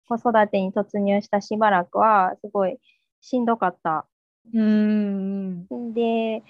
[0.07, 2.79] 子育てに突入したしばらくは、すごい
[3.21, 4.07] しんどかった。
[4.53, 5.67] うん。
[5.95, 6.43] で、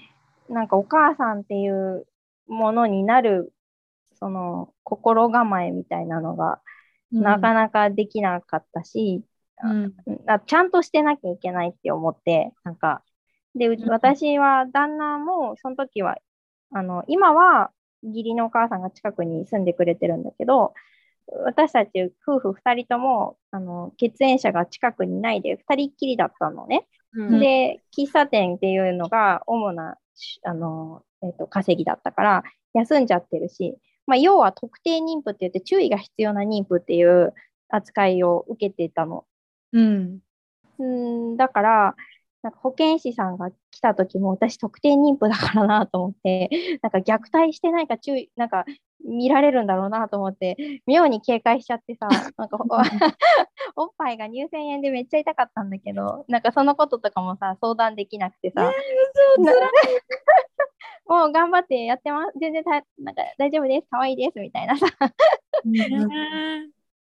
[0.49, 2.07] なんかお母さんっていう
[2.47, 3.53] ものになる、
[4.15, 6.61] その心構えみたいなのが、
[7.13, 9.25] なかなかできなかったし、
[9.63, 9.95] うん。
[10.27, 13.05] あちゃんとしてなきゃいけないって思って、なんか、
[13.55, 16.19] で、私は旦那も、その時は、
[16.73, 17.73] あの、今は
[18.03, 20.75] 義理のお母さんが近くに住んでくれてるんだけど、
[21.45, 26.87] 私たち夫婦2人とも、あの、血縁者が近くにいないで、2人っきりだったのね。
[27.13, 32.45] うんで、喫茶店っていうのが主な、しあの、えっと稼ぎだったから
[32.75, 33.77] 休んじゃってるし、
[34.07, 37.35] まあ、要は特定妊婦って言って注意が必要な妊婦っていう
[37.69, 39.25] 扱いを受けてたの。
[39.73, 40.21] うん。
[40.79, 41.97] うんだから
[42.43, 46.49] なんか保健師さんが来た時も私特定妊婦だからなと思って
[46.83, 48.65] なんか虐待してないか注意なんか
[49.05, 52.59] 見られるんだろうなと思って妙に警戒しちゃってさ なんか
[53.77, 58.73] おっぱいが乳腺炎でめっちゃ痛かったんだけどなんかそのこととかもさ相談できなくてさ、な
[61.07, 62.39] もう頑張ってやってます。
[62.39, 63.87] 全然たなんか大丈夫です。
[63.91, 64.39] 可愛いです。
[64.39, 64.87] みたいなさ、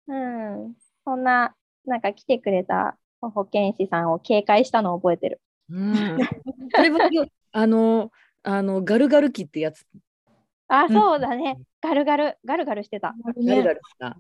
[0.07, 0.75] うん、
[1.05, 5.41] そんななんか来てくれた保健師さんを警戒したのを覚えてる。
[5.71, 6.19] うん、
[6.75, 6.99] それは
[7.53, 8.11] あの
[8.43, 9.87] あのガルガル期ってやつ。
[10.69, 11.59] あ、うんそうだね。
[11.81, 13.15] ガルガル、ガルガルしてた。
[13.25, 14.19] ガルガルした。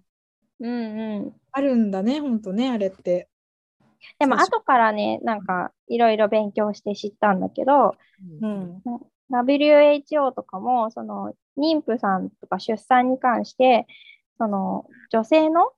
[0.60, 1.36] うんうん。
[1.52, 3.28] あるんだね、ほんとね、あれって。
[4.18, 7.94] でも後からね、なんかいろいろ勉強して知ったんだけど、
[8.40, 8.82] うん。
[9.30, 13.86] WHO とかも、その妊婦さんとか出産に関して、
[14.38, 15.72] その女性の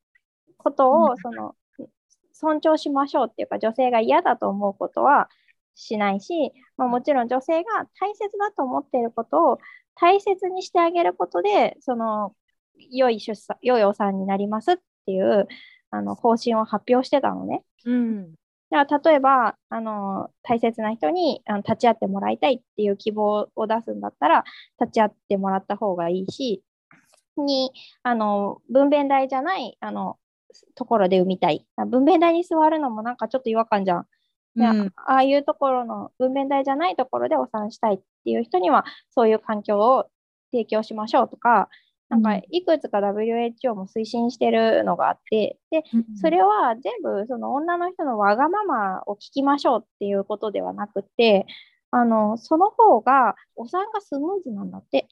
[0.56, 1.54] ことうんをその
[2.38, 5.28] 尊重しましょうっていうか、女性が嫌だと思うことは
[5.74, 9.58] しないし、まあ、もちろん女性が大切だと思っていることを
[9.94, 12.34] 大切にしてあげることで、その
[12.90, 14.76] 良い出産、良いお産になりますっ
[15.06, 15.48] ていう
[15.90, 17.62] あの方針を発表してたのね。
[17.84, 18.34] うん。
[18.70, 24.44] だから例えば、あの大切な人にあの立ち会ってもらいたいっていう希望を出すんだったら、
[24.80, 26.62] 立ち会ってもらった方がいいし、
[27.36, 27.72] に、
[28.02, 30.18] あの、分娩台じゃない、あの、
[30.74, 31.66] ところで産みたい。
[31.76, 34.06] あ分娩台に座るのもなんかちょっと違和感じゃん。
[34.56, 40.06] うんああいうところの分娩台じゃないところでお産したいっていう人には、そういう環境を
[40.52, 41.68] 提供しましょうとか、
[42.08, 45.84] なんかうんいくつか WHO も推進してるのがあって、で、
[46.20, 51.46] それは全部その女の人のわがままを聞きましょうっていうことではなくて、
[51.90, 55.08] あのその方がお産がスムーズなんだって。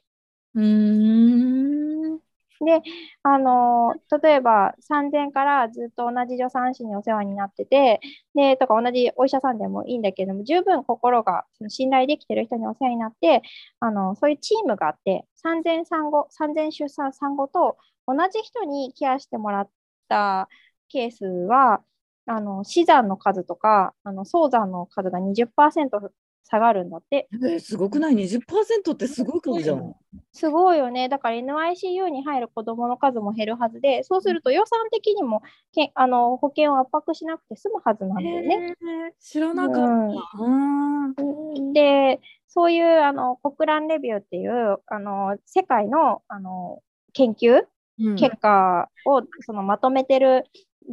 [0.54, 2.25] うーん。
[2.64, 2.82] で、
[3.22, 8.00] あの例えば産前からずっと同じ助産師にお世話になってて、
[8.34, 13.42] で、とか同じお医者さんでもいいんだけども、十分心がその信頼できてる人にお世話になって、
[13.80, 17.76] あのそういうチームがあって、産前産後、産前出産産後と
[18.06, 19.70] 同じ人にケアしてもらっ
[20.08, 20.48] た
[20.88, 21.82] ケースは、
[22.26, 26.10] あの死産の数とか、あの早産の数が20%
[26.48, 27.28] 下がるんだって。
[27.32, 29.94] えーすごくない ?20% ってすごい数じゃん。
[30.32, 31.08] すごいよね。
[31.08, 35.42] だから NICU に入る子どもの数も減るはずで、そうすると予算的にも
[35.72, 38.76] けあの保険を圧迫しなくて済むはずなんだよね。
[38.80, 40.44] えー知らなかった。
[40.44, 46.80] うんで、そういうあの国蘭レビューっていうあの世界のあの
[47.12, 47.62] 研究
[47.98, 50.44] うん結果をそのまとめてる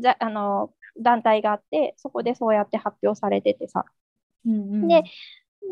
[0.02, 3.86] ざあの団体があって、そこでそうやって発表されててさ。
[4.46, 5.04] うんで、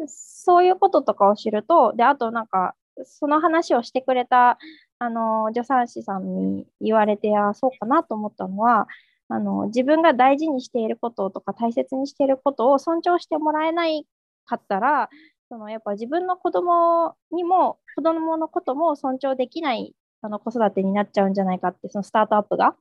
[0.07, 4.57] そういうこととかを知ると、で、あとなんか、その話をしてくれた、
[4.99, 8.87] あの、助産師さんに言われて、あ、そうかなと思ったのは、
[9.29, 14.05] あの、自分が大事にしていることとか大切にしていることを尊重してもらえない
[14.45, 15.09] かったら、
[15.49, 22.75] そのやっぱ自分の子供にも、子供のことも尊重できないあの子育てになっちゃうんじゃないかって、そのスタートアップが。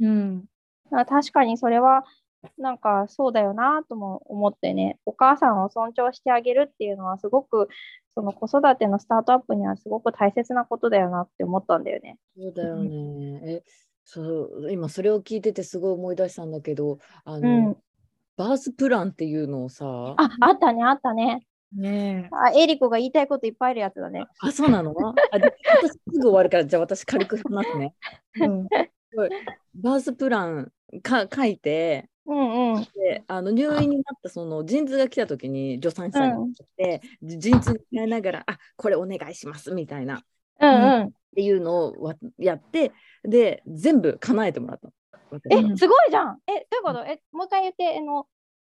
[0.00, 0.44] うん。
[0.92, 2.04] あ確かにそれは
[2.58, 7.68] なんかそうだよなとも思ってね、お母さんを尊重してあげるっていうのはすごく
[8.14, 12.18] その子育てのスタートアップにはすごく大切なことだよなって思ったんだよね。
[12.36, 13.40] そうだよね。
[13.44, 13.62] え、
[14.04, 17.76] そう、今それを聞いててすごい思い出したんだけど、あうの、ん。
[18.36, 19.86] バースプランっていうのをさ、
[20.16, 21.46] あ、あったね、あったね。
[21.76, 22.34] ねえ。
[22.34, 24.26] あ、エリコが言いたいこといっぱいあるやつだね。
[24.40, 24.92] あ、そうなの？
[25.30, 27.94] あで私すぐ終わるから、じゃあ私軽く話すね。
[28.40, 28.68] うん。
[29.74, 30.72] バースプラン
[31.02, 32.82] か書いて、うんうん。
[32.94, 40.20] であの入院になったその陣痛が来た時に助産師さんに来て、陣痛に変えながら、あこれお願いしますみたいなっ
[40.60, 41.12] うんうん。
[41.34, 44.92] ていうのをわやって、で、全部叶えてもらったの。
[45.30, 46.38] 私え、がすごいじゃん。
[46.46, 47.04] え、どういうこと？
[47.04, 48.26] え、もう一回言って、あの、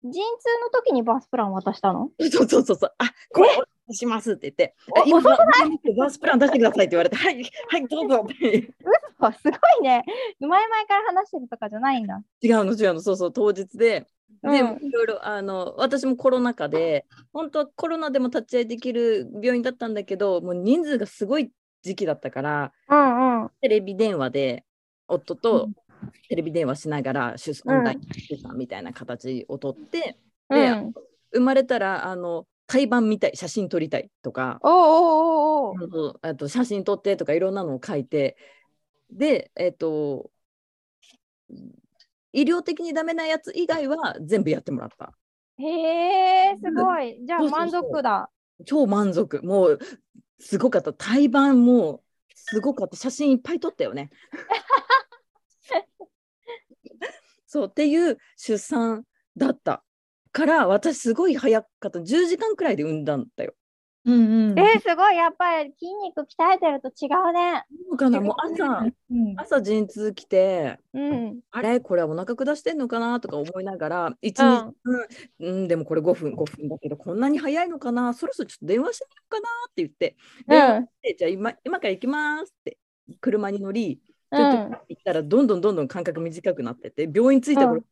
[0.04, 0.20] 陣痛
[0.64, 2.10] の時にバースプラン渡したの？
[2.20, 8.74] そうそうそうそう、あこれお願いしますって言って、おえ今ババースプラン出してくださいって言われて、 はい、はい、どうぞって。
[9.20, 10.04] あすごいね。
[10.40, 12.22] 前々から話してるとかじゃないんだ。
[12.42, 14.08] 違うの違うのそうそう当日で
[14.44, 21.52] で、うんいろいろあの私もコロナ禍で本当はコロナでも立ち会いできる病院だったんだけどもう人数がすごい
[21.84, 23.50] 時期だったからうんうん。
[23.62, 24.66] テレビ電話で
[25.08, 25.70] 夫と
[26.30, 30.18] テレビ電話しながら出うんオンライン出産みたいな形をとって、
[30.50, 30.94] うでん、
[31.34, 35.74] 生まれたらあの胎盤見たい写真撮りたいとかお
[36.22, 38.38] あと写真撮ってとかいろんなのを書いて
[39.12, 40.32] でえっ、と
[42.32, 45.12] 医療的にダメなやつ以外は全部やってもらった。
[45.58, 47.20] へえ、すごい。
[47.26, 48.30] じゃあ満足だ。
[48.66, 49.46] 超満足。
[49.46, 49.80] もう
[50.40, 50.94] すごかった。
[50.94, 52.02] 胎盤も
[52.34, 52.96] すごかった。
[52.96, 54.12] 写真いっぱい撮ったよね。
[57.46, 59.04] そうっていう出産
[59.36, 59.84] だった
[60.32, 62.00] から私すごい早かった。
[62.00, 63.54] 10時間くらいで産んだんだよ。
[64.04, 64.60] うんうん。
[64.60, 67.64] えー、すごい、やっぱり筋肉鍛えてると違うね。
[67.88, 71.40] そうかなもう朝うん朝陣痛来てうん。
[71.52, 71.80] あれ？
[71.80, 74.76] これはお腹下してんのかなとか思いながら1うん日、
[75.40, 78.16] うんうん、でもこれ5分5分だけどこんなに早いのかな？
[78.16, 80.16] そろそろちょっと電話してみようかなって言って、
[80.48, 82.78] うんじゃあ今今から行きますって
[83.20, 84.00] 車に乗り
[84.34, 87.86] ちょっとうん行ったらどんどんどんどん間隔短くなってって病院着いた頃、うん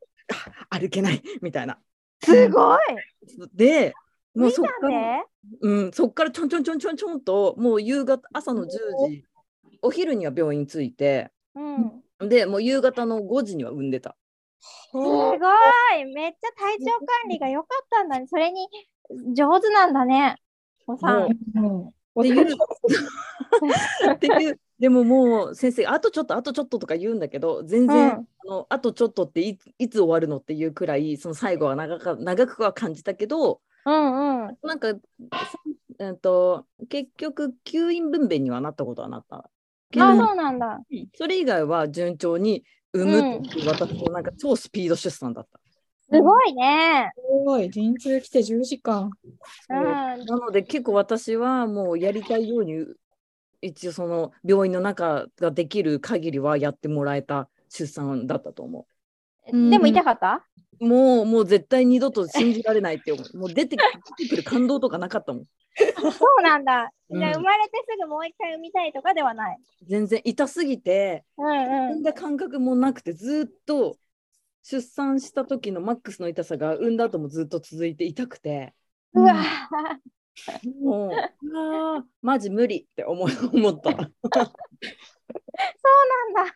[0.72, 1.80] あ歩けないみたいな。
[2.24, 2.80] すごい。
[3.54, 3.94] で
[4.36, 5.26] もう見そったから、ね。
[5.62, 9.24] うん、そっからちょんちょんちょんちょんちょんともう夕方朝の10時
[9.82, 12.30] お昼には病院着いてうん。
[12.30, 14.16] でもう夕方の5時には産んでた。
[14.60, 15.40] すごい。
[16.14, 18.28] めっちゃ体調管理が良かったんだね。
[18.28, 18.68] それに
[19.34, 20.36] 上手なんだね。
[20.86, 21.28] おさん。
[21.56, 21.90] うん
[22.20, 22.58] っていう
[24.14, 29.58] っていうでももう先生あとちょっとあとちょっととか言うんだけど全然、うんあのあとちょっとってい
[29.90, 34.58] つ終わるのっていうくらいその最後は長か長くは感じたけどうんうん。
[34.64, 34.98] なんか、さ
[36.00, 39.50] えっと結局吸引分娩にはなったことはなった
[39.92, 40.80] けどあ、そうなんだ。
[41.16, 42.64] それ以外は順調に
[42.94, 45.60] 産むっていう私のなんか超スピード出産だった。
[46.12, 47.12] すごいね。
[47.16, 47.70] すごい。
[47.70, 49.12] 陣痛来て10時間。
[49.70, 49.84] うん。
[49.84, 52.86] なので結構私はもうやりたいように
[53.62, 58.86] 一応その病院の中ができる限りはやってもらえた出産だったと思
[59.52, 60.46] うんでも痛かった？
[60.80, 60.86] う。
[60.88, 63.26] もうもう絶対二度と信じられないって思う。
[63.38, 63.76] もう出て
[64.18, 65.44] 出てくる感動とかなかったもん。
[65.78, 66.92] そうなんだ。
[67.10, 69.58] うんじゃあ生まれてすぐもう一回産みたいとかではない？
[69.88, 71.92] 全然痛すぎてうんうん。
[71.92, 73.98] 産んだ感覚もなくてずっと
[74.62, 78.74] 出産した時のマックスの痛さが産んだ後もずっと続いて痛くて
[79.14, 79.34] うわ、
[80.82, 83.92] もううわーマジ無理って思い 思った。
[83.92, 84.10] なん
[86.34, 86.56] だ。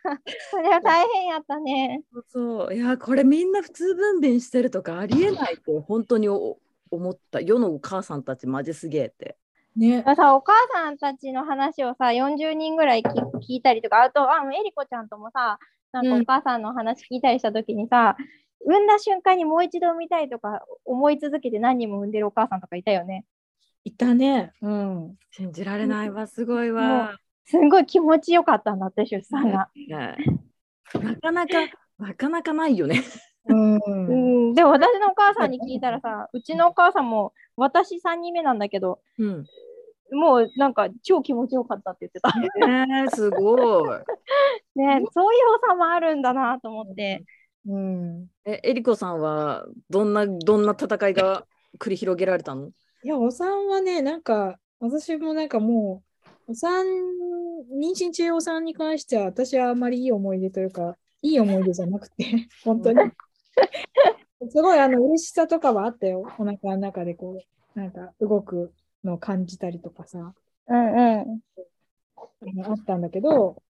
[0.50, 2.02] それは大変やったね。
[2.28, 6.58] そういやこれみんな普通分娩してるとかありえないって本当にお
[6.90, 9.36] 思った世のお母さんたちマジすげえって。
[9.76, 10.02] ね。
[10.16, 15.58] さお母さんたちの話をさ40人ぐらい聞聞いたりとかあとあえりこちゃんともさ
[15.92, 18.16] なんかうんお母さんの話聞いたりした時にさ、
[18.66, 23.24] 産んだ瞬間にもう一度産みたいとか思い続けて何人も産んでるお母さんとかいたよね。
[23.84, 24.52] いたね。
[24.62, 25.16] うん。
[25.30, 27.16] 信じられないわすごいわ。
[27.44, 29.68] すんごい気持ちよかったんだって出産が。
[29.74, 30.16] ね
[30.94, 31.54] なかなか
[31.98, 33.02] なかなかないよね。
[33.46, 33.74] うん。
[33.76, 39.44] うん、でも私のお母さんに聞いたらさうちのお母さんも私3人目なんだけどうん。
[40.12, 42.66] もうなんか超気持ちよかったって言ってた。
[42.66, 43.98] ねすごい。
[44.76, 47.24] ね、そういう差もあるんだなと思って。
[47.66, 48.26] うん。
[48.44, 51.46] ええりこさんはどんなどんな戦いが
[51.78, 52.70] 繰り広げられたの？
[53.04, 56.02] いや、お産はね、なんか、私もなんかも
[56.46, 56.86] う、お産、
[57.70, 63.10] 妊娠中お産に関しては、私はあまりいい思い出というか、いい思い出じゃなくて、 本当に。
[64.48, 66.20] すごい、あの、嬉しさとかはあったよ。
[66.20, 67.42] お腹の中でこ
[67.76, 68.72] う、なんか動く
[69.04, 70.32] のを感じたりとかさ、
[70.66, 71.40] うんう
[72.56, 72.64] ん。
[72.64, 73.62] あったんだけど、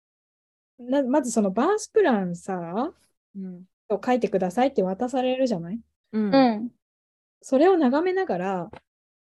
[0.77, 2.93] なまずそのバースプランさ、
[3.35, 3.63] うん。
[3.89, 5.79] を書いてくださいって渡されるじゃない？
[6.11, 6.69] うんうん。
[7.41, 8.71] それを眺めながら、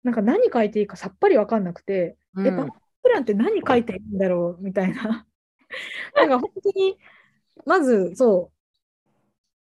[0.03, 5.27] なんか何書いていいかさっぱりわかんなくて、うんえ、バックプランって何書いていいんだろうみたいな。
[6.17, 6.99] なんか本当に、
[7.67, 8.51] まずそ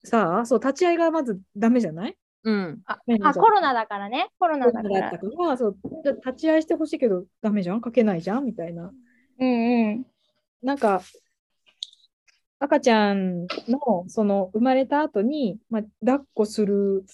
[0.04, 2.18] う、さあ、そう、立ち会いがまずダメじゃない？
[2.44, 2.82] うん。
[2.86, 4.30] ああコロナだからね。
[4.38, 5.12] コロナだから。
[5.12, 5.78] から、そう、
[6.26, 7.82] 立ち会いしてほしいけどダメじゃん？
[7.82, 8.46] 書けないじゃん？
[8.46, 8.92] みたいな。
[9.40, 10.06] うんうん。
[10.62, 11.02] なんか、
[12.60, 17.06] 赤ちゃんの、その、生まれた後に、まあ、抱っこする、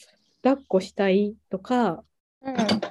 [0.43, 2.03] 抱っこしたいとか、
[2.41, 2.88] うん書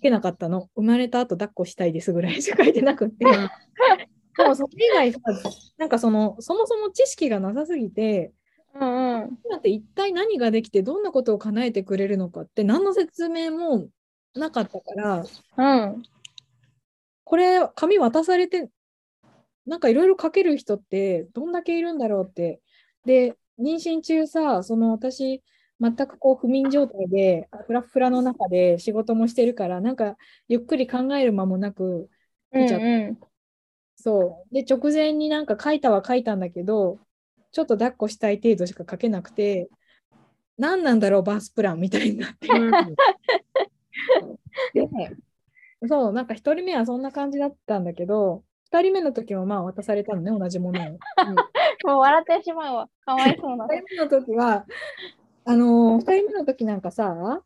[0.00, 0.68] けなかったの。
[0.74, 3.24] 生まれた後抱っこしたいですぐらい しか書いてなくて。
[3.24, 5.18] でもそれ以外さ、
[5.76, 8.32] なんかその、そもそも知識がなさすぎて、
[8.74, 9.38] うんうん。
[9.44, 13.88] 今って一体何ができて、どんなことを叶えてくれるのかって、何の説明も
[14.34, 15.24] なかったから、
[15.56, 16.02] うん。
[17.24, 18.70] これ、紙渡されて、
[19.66, 22.60] なんかいろいろ書ける人って、どんだけいるんだろうって。
[23.04, 25.42] で、妊娠中さ、その私、
[25.80, 30.16] 全くこう不眠状態で、フラフラの中で仕事もしてるから、なんか
[30.48, 32.10] ゆっくり考える間もなく、
[32.52, 33.18] うんちゃっうん。
[33.96, 34.54] そう。
[34.54, 36.98] で、直前になんか書いたは書いたんだけど、
[37.52, 39.68] ちょっと抱っこしたい程度しか書けなくて、
[40.58, 42.48] 何なんだろう、バースプランみたいになって。
[44.74, 44.88] で、
[45.88, 50.98] そう、なんか1人目はそんな感じだったんだけど、2人目の時もまあ渡されたのね、同じものを。
[51.88, 52.88] もう笑ってしまうわ。
[53.04, 53.64] かわいそうな。
[53.66, 54.66] 2人目の時は、
[55.50, 57.42] あのー、2人目の時なんかさ、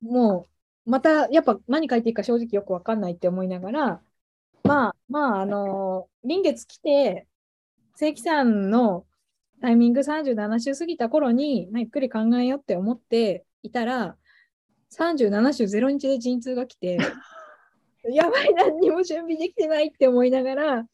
[0.00, 0.46] も
[0.84, 4.00] またやっぱ何書いていいか正直よくわかんないって思いながら、
[4.62, 7.26] まあまあ、あの臨月来て、
[7.96, 9.04] 正規さんの
[9.60, 14.16] タイミング37週過ぎた頃に、まあゆっくり考えようって思っていたら、
[14.92, 16.98] 37週0日で陣痛が来て、
[18.12, 20.86] やばい、何にも準備できてないって思いながら、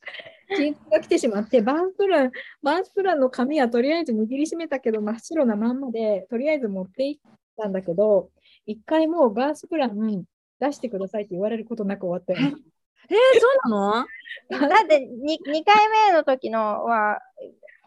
[0.56, 2.32] 陣痛が来てしまって、バーンプラン、
[2.62, 7.18] バーンプランの紙はとりあえず握りしめたけど、真っ白なまんまで、とりあえず持っていっ
[7.56, 8.30] たんだけど、
[8.66, 10.24] 一回もうバースプラン
[10.60, 12.38] 出してくださいって言われることなく終わったよ。
[13.08, 14.06] えー、そうな
[14.50, 14.68] の？
[14.68, 17.20] だって 2, 2回目の時のは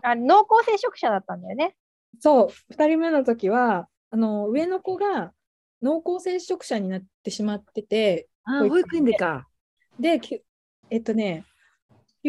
[0.02, 1.76] あ濃厚接触者だったんだよね。
[2.20, 5.34] そう、2人目の時は、あの上の子が
[5.82, 9.48] 濃厚接触者になってしまってて、あ保育園でか。
[10.00, 10.42] で、き
[10.90, 11.46] えっとね、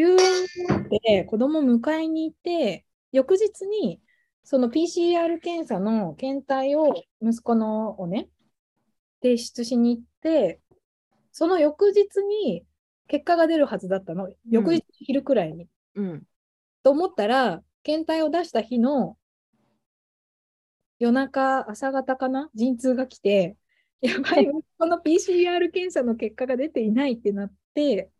[0.00, 4.00] 休園になって子供迎えに行って、翌日に
[4.44, 8.28] その PCR 検査の検体を息子のをね、
[9.22, 10.58] 提出しに行って、
[11.32, 12.64] その翌日に
[13.08, 14.30] 結果が出るはずだったの。
[14.48, 15.68] 翌日昼くらいに。
[15.94, 16.22] うん。
[16.82, 19.18] と思ったら、検体を出した日の
[20.98, 22.48] 夜中、朝方かな？
[22.54, 23.58] 陣痛が来て、
[24.00, 24.46] やばい、
[24.78, 28.10] この PCR 検査の結果が出ていないってなって、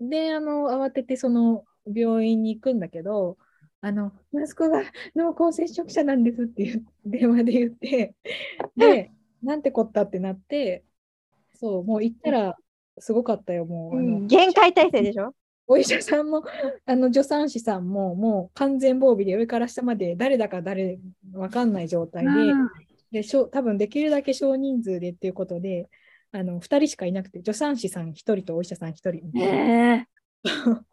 [0.00, 3.38] で、あの、慌ててその病院に行くんだけど、
[3.80, 4.82] あの、息子が
[5.14, 8.14] 濃厚接触者なんですっていう電話で言って、
[8.76, 9.10] で、
[9.42, 10.84] なんてこったってなって、
[11.54, 12.56] そう、もう行ったら
[12.98, 13.98] すごかったよ、もう。
[13.98, 15.34] あの限界体制でしょ？
[15.68, 16.44] お医者さんも、
[16.84, 20.98] あの助産師さんも、もう完全防備で上から下まで誰だか誰
[21.32, 22.30] わかんない状態で、
[23.10, 25.88] でしょ多分できるだけ少人数でっていうことで、
[26.32, 29.94] あの2人しかいなくて、助産師さん1人とお医者さん1人みたいな。
[29.94, 30.06] え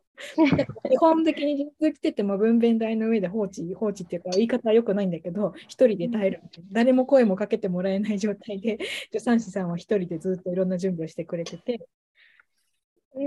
[0.90, 6.42] 基本的に陣痛来てても分娩台の上で放置、放置っていうか言い方は良くないんだけど、一人で耐える。
[6.72, 8.78] 誰も声もかけてもらえない状態で、
[9.08, 11.88] 助産師さんは一人でずっといろんな準備をしてくれてて、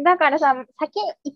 [0.05, 1.33] だからさ、先、1年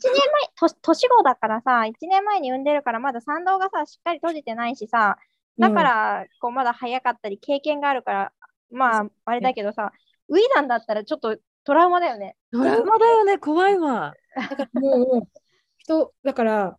[0.58, 5.18] 前、と年子だからさ、1年前に産んでるから、まだ産道がさ、しっかり閉じてないしさ、
[5.58, 8.32] だから、こう、まだ早かったり、経験があるから、
[8.70, 9.92] まあ、あれだけどさ、
[10.30, 12.36] ウィザンだったらちょっとトラウマだよね。
[12.52, 14.14] ドラマだよね、怖いわ。
[14.34, 15.40] だからもう、
[15.76, 16.78] 人、だから、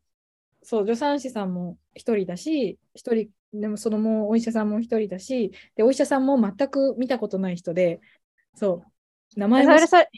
[0.63, 7.99] そう、助産師さんも一人だし、一人、でもそのもうお医者さんも一人だし、で、お医者さんも全く見たことない人で、
[8.55, 8.83] そ
[9.35, 10.09] う、名前もそれ、それ、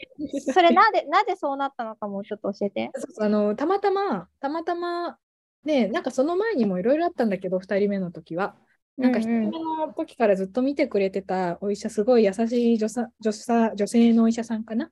[0.52, 2.90] それなぜ、なぜそうなったのかもちょっと教えて。
[2.94, 5.18] そうそうあの、たまたま、たまたま、
[5.64, 8.56] ね、なんかその前にもいろいろあったんだけど、2人目の時は。
[8.96, 14.90] なんか1人目の時からずっと見てくれてたお医者、すごい優しい女さ女さ女性のお医者さんかな？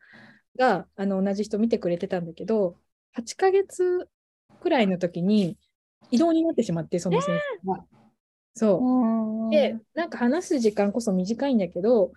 [0.59, 2.77] があの同じ人見てくれてたんだけど、
[3.17, 4.09] 8ヶ月
[4.61, 5.57] くらいの時に
[6.11, 7.85] 異動になってしまって、その先生が。
[8.55, 9.51] そう。
[9.51, 12.13] で、なんか話す時間こそ短いんだけど、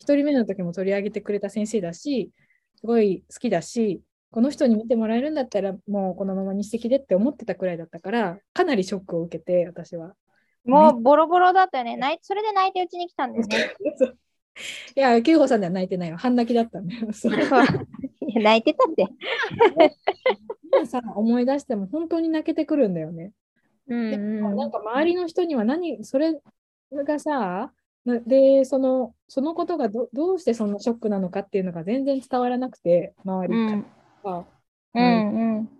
[0.00, 2.32] 一人目の時も取り上げてくれた先生だし、
[2.74, 10.14] すごい好きだし、この人に見てもらえるんだったら、もうこのまま日赤でって思ってたくらいだったから、かなりショックを受けて、私は。
[10.66, 11.96] もうボロボロだったよね。
[11.96, 13.74] 泣いそれで泣いてうちに来たんだよね。
[14.96, 16.16] いや、九穂さんでは泣いてないよ。
[16.16, 17.12] 半泣きだったんだよ。
[17.12, 17.36] そ や
[18.42, 19.06] 泣いてたって。
[20.72, 23.32] 今さ、思い出しても本当に泣けてくるんだよね。
[23.88, 24.16] うんう
[24.52, 26.40] んなんか周りの人には何、それ
[26.92, 27.72] がさ、
[28.04, 33.88] なで、その、そのことがどどうしてそんなショックなのかっていうのが全然伝わらなくて、周りうんか
[34.24, 34.44] ら。
[34.94, 35.70] うんうん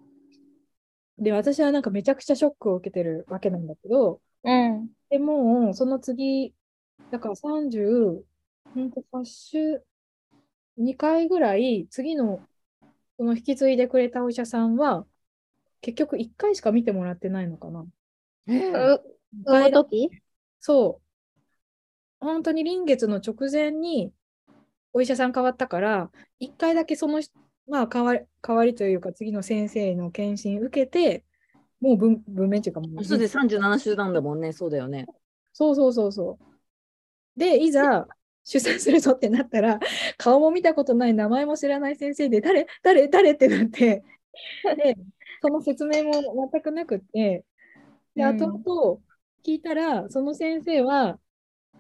[1.18, 6.54] で、私はなんかめちゃくちゃショックを受けてるわけなんだけど、うんでもう、その次、
[7.10, 8.24] だから30、
[8.74, 9.82] ほんと8週、
[10.78, 12.40] 2回ぐらい、次の、
[13.16, 15.06] その引き継いでくれたお医者さんは、
[15.80, 17.86] 結局1回しか見てもらってないのかな。
[18.48, 19.02] えう
[19.44, 20.10] 産む時？
[20.60, 22.24] そう。
[22.24, 24.12] 本当に臨月の直前に
[24.92, 27.32] お医者さん変わったから、一回だけその人、
[27.68, 31.25] まあ、代わり、代わりというか、次の先生の検診受けて、
[31.80, 35.06] もう文文面っていうかもう、そうで37週なんだもんね、そうだよね。
[35.52, 37.38] そうそうそうそう。
[37.38, 38.06] で、いざ
[38.44, 39.78] 出産するぞってなったら、
[40.16, 44.04] 顔も見たことない、名前も知らない先生で、誰誰誰ってなって、
[44.76, 44.96] で、
[45.42, 46.12] その説明も
[46.52, 47.44] 全くなくって、
[48.14, 49.00] で、うん後々
[49.44, 51.20] 聞いたら、その先生は、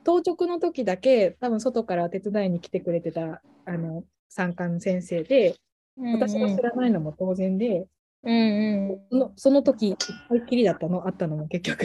[0.04, 5.56] 当直の時だけ、多分外から手伝いに来てくれてた、あの、産科の先生で、
[5.96, 7.88] 私が知らないのも当然で、
[8.26, 11.84] うんうんそのその時、一回きりだったの、あったのも結局。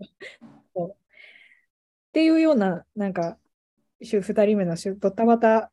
[0.74, 0.94] そうっ
[2.12, 3.36] ていうような、なんか、
[4.02, 5.72] 週2人目の週ドタバタ、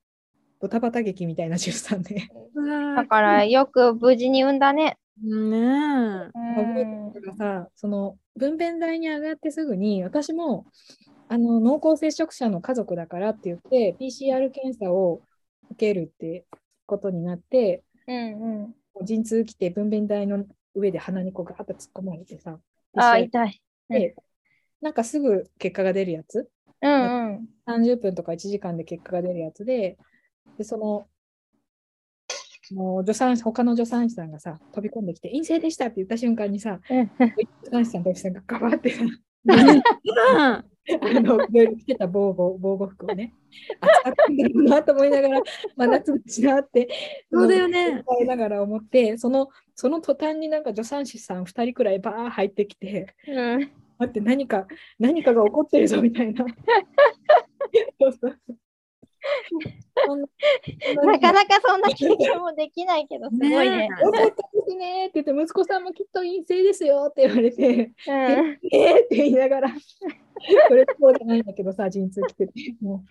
[0.60, 2.28] ドタバタ劇みたいな出産で。
[2.96, 4.98] だからよく無事に産んだね。
[5.22, 5.60] ねえ。
[5.62, 10.66] うんだからさ、その分娩台に上がってすぐに、私も
[11.28, 15.22] あの濃厚接触者の家族だからって言って、PCR 検査を
[15.72, 16.46] 受けるって
[16.86, 18.76] ことになって、うんうん。
[19.04, 20.46] 陣痛来て分娩台の
[20.76, 22.60] 上で鼻にこうガーッと突っ込まれてさ、
[22.96, 23.62] あ痛い。
[23.90, 24.16] で
[24.82, 26.50] なんかすぐ結果が出るやつ、
[26.82, 27.48] うんうん。
[27.68, 29.98] 30分とか1時間で結果が出るやつで、
[30.58, 31.08] で、その、
[32.72, 37.08] もう助産師、他の助産師さんがさ、飛び込んできて、陰性でしたって言った瞬間にさ、うん
[37.64, 40.66] 助産師さんと助産師さんがガバってさ、うん
[41.02, 43.34] あの、いろいろ着てた防護、防護服をね、
[43.80, 45.42] 暑かったんだろうなと思いながら、
[45.76, 46.90] 真夏だしなって、
[47.32, 48.04] そうだよね。
[48.06, 53.72] 思いながら思って、その、その途端になんか助産師さん2人くらいバー入ってきて、うん。
[54.00, 54.68] 待って、何か、
[54.98, 56.46] 何かが起こってるぞみたいな。
[58.02, 58.40] そうそう
[59.96, 63.88] なそんなかなかそんな経験もできないけど、すごいね。
[64.02, 64.34] よかったで
[64.68, 67.66] すねって言って、息子さんもきっと陰性ですよって言われて、
[68.08, 68.14] うん。
[68.14, 69.76] えーって言いながら、こ
[70.74, 73.04] れそうじゃないんだけどさ、陣痛来てて、も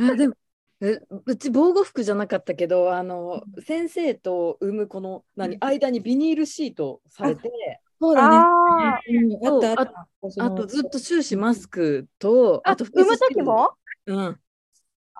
[0.00, 0.34] あでも
[0.80, 7.52] えうち防護服じゃなかったけどあの先生と産むこの何間にビニールシートされてう。
[8.00, 8.36] そうだね。
[8.36, 9.00] ああ。
[9.08, 13.72] うんあったああとずっと終始マスクとあ、と産む時も？
[14.06, 14.38] うん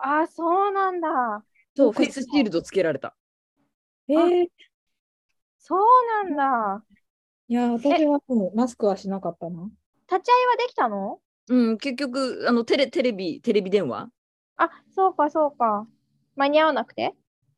[0.02, 1.44] あ、そうなんだ。
[1.76, 3.14] とフェイスシールドつけられた
[4.08, 4.46] えー、
[5.58, 5.80] そう
[6.24, 6.36] なん
[6.80, 6.84] だ。
[7.48, 9.70] いや、私はもうマスクはしなかったな。
[10.10, 11.20] 立ち会いはできたの？
[11.48, 14.10] うん結局あのテレテレビテレビ電話
[14.56, 15.86] あ、そうか、そうか。
[16.36, 17.14] 間に合わなくて？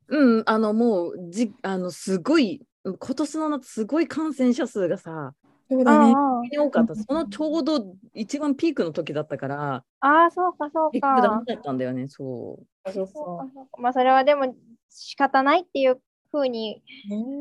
[0.08, 5.34] うんあのもうじあのすごい今年の夏すごい感染者数がさ
[5.70, 6.14] そうだね。
[6.16, 9.74] あ多かったそのちょうど一番ピークの時だったから。
[9.76, 11.54] あ、ああ、そうか、そう結局ダかメ。
[11.54, 12.90] だったんだよねそう。
[12.90, 13.80] そうそうかそそうか。
[13.80, 14.52] まあ、それはでも
[14.88, 16.00] 仕方ないっていう
[16.32, 16.82] ふうに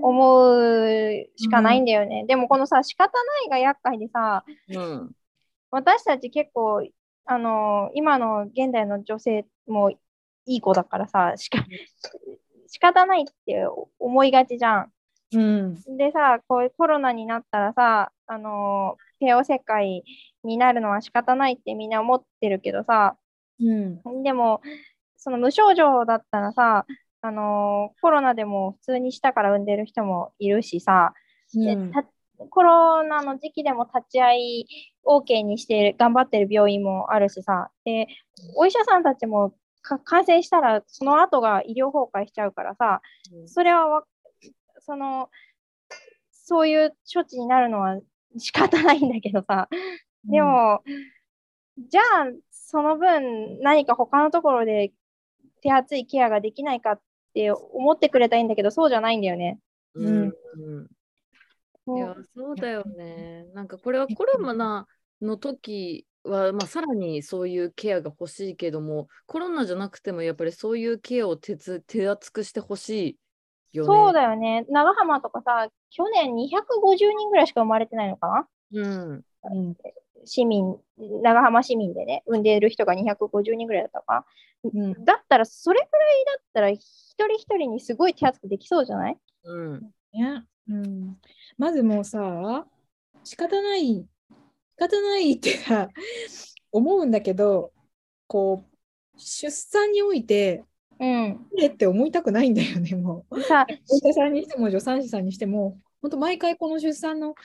[0.03, 2.25] 思うしかないんだよね。
[2.27, 5.11] でもこのさ、仕方ないが厄介でさ、うん。
[5.71, 6.87] 私たち結構、
[7.25, 9.97] あの今の現代の女性もい
[10.45, 11.65] い子だからさ、しか
[12.67, 13.65] 仕方ないって
[13.97, 14.91] 思いがちじゃん。
[15.33, 15.75] うん。
[15.97, 20.03] でさ、こういうコロナになったらさ、あの帝王切開
[20.43, 23.17] になるのは仕方ないってみんな思ってるけどさ、
[23.59, 24.23] うん。
[24.23, 24.61] でも、
[25.17, 26.85] その無症状だったらさ、
[27.21, 31.13] あのコロナでも普通にしたから産んでる人もいるしさ、
[31.53, 32.03] でうんた
[32.49, 34.65] コロナの時期でも立ち会い
[35.05, 38.07] OK にしてる頑張ってる病院もあるしさ、で、
[38.55, 43.01] お医者さんたちもか感染したらその後が医療崩壊しちゃうからさ、
[43.45, 44.03] それはわ
[44.89, 45.29] その、
[46.31, 47.99] そういう処置になるのは
[48.39, 49.69] 仕方ないんだけどさ、
[50.23, 50.81] でも、
[51.77, 52.03] じゃあ、
[52.49, 54.91] その分、何か他のところで
[55.61, 57.01] 手厚いケアができないかっ
[57.35, 59.59] て思ってくれたらいいんだけど、そうじゃないんだよね。
[59.93, 60.23] うん。
[60.23, 60.27] う
[60.81, 60.83] ん。
[60.85, 60.87] い
[61.93, 63.45] うや、そうだよね。
[63.53, 64.87] なんかこれはコロナ
[65.21, 73.17] の時は、まあ、さらにそういうケアが欲しいけども、コロナじゃなくてもやっぱりそういうケアを手つ手厚くしてほしい
[73.73, 73.87] よね。
[73.87, 74.65] そうだよね。
[74.69, 78.81] 長浜とかさ、去年250人ぐらいしか生まれてないのかな？
[78.81, 79.25] うん。
[79.43, 79.75] うん。
[80.25, 80.75] 市民、
[81.23, 84.25] 長浜市民でね、産んでいる人が250人ぐらいだったか
[84.63, 84.91] うん。
[84.91, 84.99] な。
[85.05, 86.81] だったら、それくらいだったら、一
[87.15, 89.17] 人一人にすごい手厚くできそうじゃない？
[89.45, 89.91] うん。
[90.13, 90.45] ね。
[90.67, 91.17] うん。
[91.57, 92.65] まずもうさ、
[93.23, 94.07] 仕方ない、仕
[94.77, 95.89] 方ないってさ、
[96.71, 97.71] 思うんだけど、
[98.27, 100.63] こう、出産において、
[100.99, 101.47] うん。
[101.57, 103.41] えって思いたくないんだよね、もう。
[103.41, 107.35] さ、お医者さんにしても助産師さんにしても、本当毎回この出産の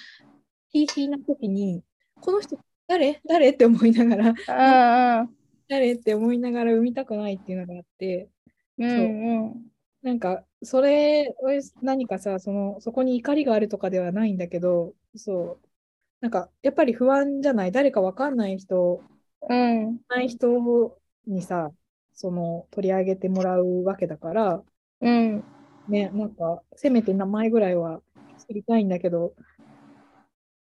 [0.71, 1.83] ヒーヒーな時に、
[2.21, 3.21] この人誰？
[3.27, 5.37] 誰って思いながら、うん
[5.69, 8.29] 誰って思いながら産みたくないっていうのがあって、
[8.79, 8.91] うん。
[8.91, 9.67] うんうん。
[10.03, 11.35] なんか、それ、
[11.81, 15.67] 何かさ、その、そこに怒りがあるとかではないんだけど、そう、
[16.21, 19.03] なんか、やっぱり不安じゃない、誰かわかんない人、
[19.49, 20.01] うん。
[20.09, 21.73] ない人にさ、
[22.15, 24.63] その、取り上げてもらうわけだから、
[25.01, 25.45] うん。
[25.89, 28.01] ね、なんか、せめて名前ぐらいは
[28.49, 29.35] 知りたいんだけど、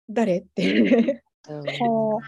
[0.09, 1.23] 誰って。
[1.45, 2.21] そう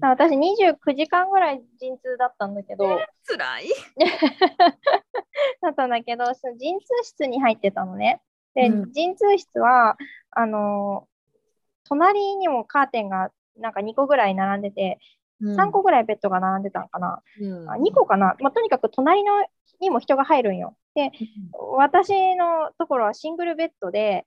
[0.00, 2.84] 私、29時間ぐらい陣痛だったんだけど、
[3.26, 3.68] 辛い？
[5.62, 8.20] だったんだけど、その陣痛室に入ってたのね。
[8.54, 9.96] で、うん陣痛室は、
[10.30, 11.08] あの、
[11.84, 14.98] 隣にもカーテンがなんか2個ぐらい並んでて、
[15.42, 17.22] 3個ぐらいベッドが並んでたのかな。
[17.40, 18.36] うんあ2個かな。
[18.40, 19.44] まあ、とにかく隣の
[19.80, 20.76] にも人が入るんよ。
[20.94, 21.12] で、
[21.76, 24.24] 私のところはシングルベッドで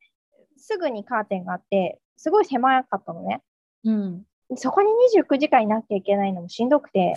[0.58, 3.42] すぐにカーテンがあって、すごい狭かったのね。
[3.86, 4.24] うん。
[4.56, 7.16] そこに29時間いなきゃいけないのもしんどくて、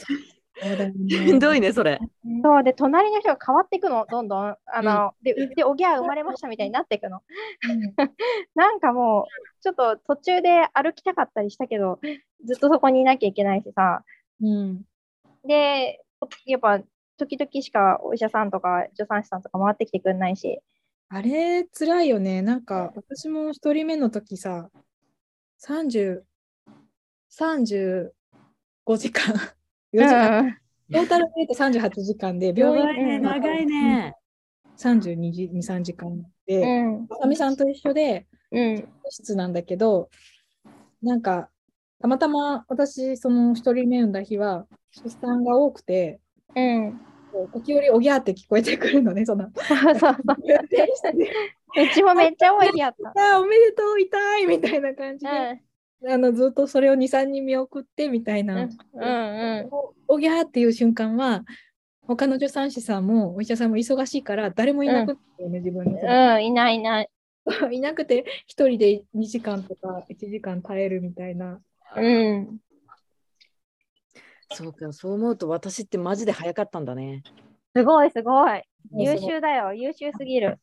[0.63, 1.99] しんどいね、それ。
[2.45, 4.57] そうで、隣の人が変わっていくの、どんどん。
[4.67, 7.23] あの、で、で、おぎゃー生まれましたみたいになっていくの。
[8.55, 11.99] なんかもう、ちょっと途中で歩きたかったりしたけど、
[12.45, 14.05] ずっとそこにいなきゃいけないしさ、
[14.41, 14.83] うん。
[15.45, 16.01] で、
[16.47, 16.81] やっぱ
[17.17, 20.61] 時々しかお医者さんとか助産師さんとか回ってきてくんないし。
[21.09, 22.41] あれ、辛いよね。
[22.41, 24.71] なんか、私も一人目の時さ、
[25.59, 26.23] 30、
[27.31, 28.11] 35
[28.97, 29.35] 時間、
[29.93, 30.63] 4時間、うん
[30.93, 34.15] トータルで言うと38時間で、や病院ばいね、長いね。
[34.77, 40.11] 32時、2、3時間うで、んあさみさんと一緒で、うん室なんだけど、
[41.03, 41.49] なんか、
[42.01, 46.21] たまたま私、その一人目産んだ日は、出産が多くて、
[46.55, 47.01] うん。
[47.55, 49.51] 時折おぎゃーって聞こえてくるのね、その。
[49.55, 50.17] そ うそうそう。
[51.83, 53.37] うちもめっちゃ多い日やった。
[53.37, 55.61] あーおめでとう、痛いみたいな感じうで、ん
[56.09, 59.71] あのずっとそれを2、3人見送ってみたいうんな、うん
[60.09, 61.45] おぎゃーっていう瞬間は、
[62.03, 66.45] 他の助産師さんもお医者さんも忙しいから、誰もいなくて、ね自分のうん。
[66.45, 67.09] いないいない。
[67.73, 71.61] いなくて、一人で2時間とか1時間耐えるみたいな。
[71.97, 72.59] うん。
[74.51, 77.23] そうか、そう思うと私ってマジで早かったんだね。
[77.75, 78.63] すごいすごい。
[78.95, 79.73] 優秀だよ。
[79.73, 80.59] 優秀すぎる。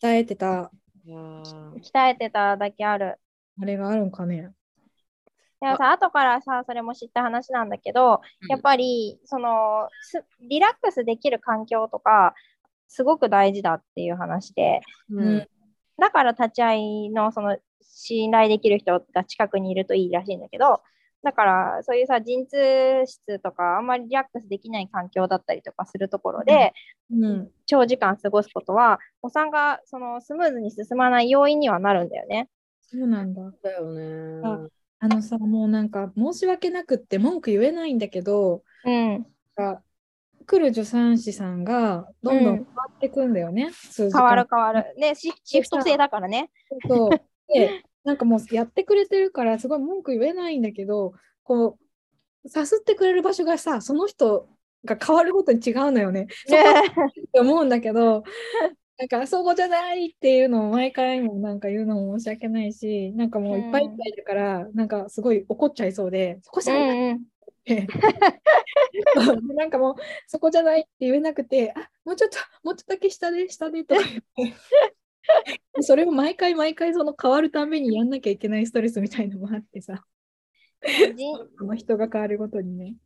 [0.00, 0.70] 鍛えてた、
[1.06, 3.18] 鍛えてただけある。
[3.60, 4.50] あれがあるんかね。
[5.64, 12.34] でもさ、後からさ、それも知った話なんだけど、うんやっぱり、その、すリラックスできる環境とか、
[12.88, 15.48] すごく大事だっていう話で、うん
[15.96, 20.82] だから立ち会いの、その、信頼できる人が近くにいるといいらしいんだけど、
[21.22, 26.74] だから、そういうさ、陣痛室とか、あんまりリラックスできない環境だったりとかするところで、
[27.10, 27.50] うん。
[27.64, 32.50] 長時間過ごすことは、お産がそのスムーズに進まない要因にはなるんだよね。
[32.82, 33.40] そうなんだ。
[33.62, 34.40] だよね。
[34.44, 34.68] あ
[35.04, 39.26] あのさ、もうなんか申し訳なくって文句言えないんだけど、うん。
[39.54, 39.82] が
[40.46, 43.70] 来る助産師さんがどんどうんん変わってくんだよね。
[43.70, 44.94] 数時変わ間る変わる。
[44.96, 46.50] ね、シシフト制だからね。
[46.88, 47.10] そう。
[47.52, 51.78] で、なんかもうやってくれてるからすごい文句言えないんだけど、こ
[52.42, 54.48] う、さすってくれる場所がさ、その人
[54.86, 56.28] が変わるごとに違うのよね。
[56.46, 56.60] そこ
[57.08, 58.24] って思うんだけど、
[58.98, 67.24] なんかそこじゃないっていうのを毎回もなんか言うのも申し訳ないし、なんかもういっぱいいっぱいだから、なんかすごい怒っちゃいそうで、そこじうゃないん
[69.56, 69.94] なんかもう
[70.26, 74.58] そこじゃないって言えなくて、あもうちょっと、もうちょっとだけ下で、下でとか言って。
[75.74, 80.04] でそれを毎回毎回その変わるたびにやんなきゃいけないストレスみたいのもあってさ、
[81.16, 82.96] 陣そ の人が変わるごとにね。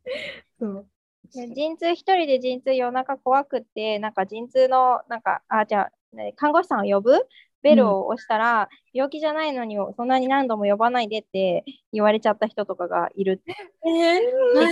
[0.59, 0.89] そう。
[1.33, 7.27] 陣痛一人で陣痛夜中怖くって、なんか陣痛の、なんか、あ、じゃあ、ね看護師さんを呼ぶ？
[7.61, 13.41] ベルを押したら、病気じゃないのにそんなに何度も呼ばないでって言われちゃった人とかがいる。
[13.85, 14.71] えー、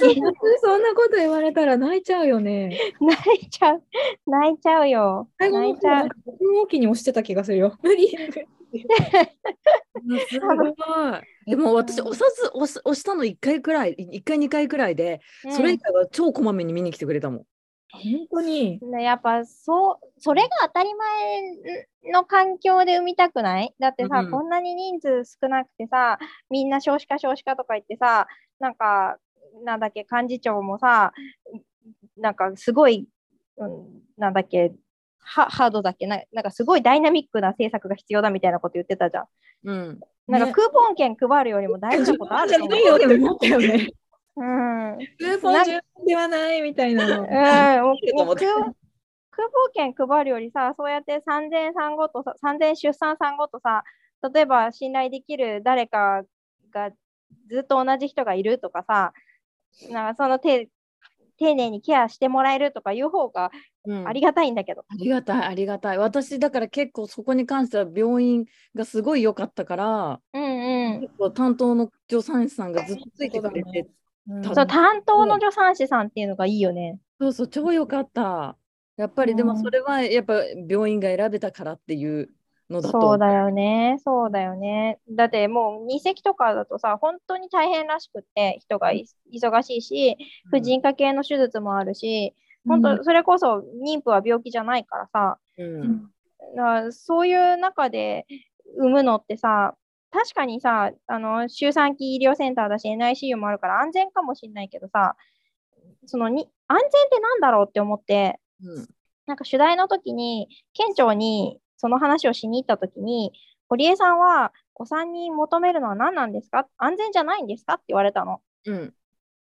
[0.62, 2.78] そんなこと言われたら泣いちゃうよね。
[3.02, 3.84] 泣いちゃう。
[4.26, 5.28] 泣いちゃうよ。
[5.40, 6.10] 泣いちゃう。
[6.62, 7.78] 大きに押してた気がするよ。
[7.82, 8.16] 無理。
[10.30, 10.74] すごい。
[11.46, 17.46] でも私、押さず押す押したの1回くらい、1回、2回くらいで、それ以外は超こまめに見に来てくれたもん。
[17.92, 18.80] 本当に。
[18.82, 23.74] ねやっぱそう、それが当たり前の環境で産みたくない？
[23.80, 28.28] だってさ、うんこんなに人数少なくてさ、みんな少子化少子化とか言ってさ、
[28.60, 29.18] なんか、
[29.64, 31.14] なんだっけ、幹事長もさ、
[32.18, 33.08] なんかすごい、
[33.58, 34.74] うん、なんだっけ、
[35.28, 36.08] ハハードだっけ？
[36.08, 39.26] な、なんかすごいダイナミックな政策が必要だみたいなこと言ってたじゃん。
[39.66, 40.00] うん。
[40.28, 42.72] なんかねクーポン券配るよりも大事なことあるじゃと思。
[42.74, 43.90] ないうよって思った よね。
[44.38, 44.98] うん。
[45.20, 47.24] クーポン十分ではないみたいなの。
[47.24, 53.84] うん、もうクーポン券配るよりさ、そうやって産前産後とさ、産前出産産後とさ、
[54.34, 56.24] 例えば信頼できる誰か
[56.72, 56.92] が
[57.50, 59.14] ずっと同じ人がいるとかさ、
[59.92, 60.70] なんかそのて
[61.38, 63.52] 丁寧にケアしてもらえるとかいう方が
[63.86, 64.86] うんありがたいんだけど。
[64.90, 65.98] ありがたい、ありがたい。
[65.98, 71.02] 私、だから結構そこに関しては病院がすごい良かったから、うんうん。
[71.02, 73.90] 結構担当の助産師さんがずっとついてくれて、
[74.28, 77.00] うんたそう、担当の助産師さんっていうのがいいよね。
[77.20, 78.58] そうそう、超良かった。
[78.98, 82.30] やっぱりでうんもそれはやっぱ病院が選べたからっていう
[82.70, 83.02] のだと。
[83.02, 85.00] そうだよね、そうだよね。
[85.10, 90.18] だってもう二席とかだとさ、本当に大変らしくって、人がい忙しいし、
[90.50, 92.36] 婦人科系の手術もあるし、
[92.68, 96.12] 本当、それこそ妊婦は病気じゃないからさ、うん。
[96.56, 98.26] だからそういう中で
[98.78, 99.76] 産むのってさ、
[100.12, 105.16] 確かにさ、あの周産期医療センターだし、NICU もあるから安全かもしれないけどさ、
[106.06, 108.88] そのに安全ってなんだろうって思って、うん。
[109.26, 113.32] なんか取材の時に、県庁にその話をしに行った時に、
[113.70, 116.68] 堀江さんはお産に求めるのは何なんですか？
[116.78, 117.76] 安全じゃないんですか？
[117.76, 118.42] って言われたの。
[118.66, 118.94] うん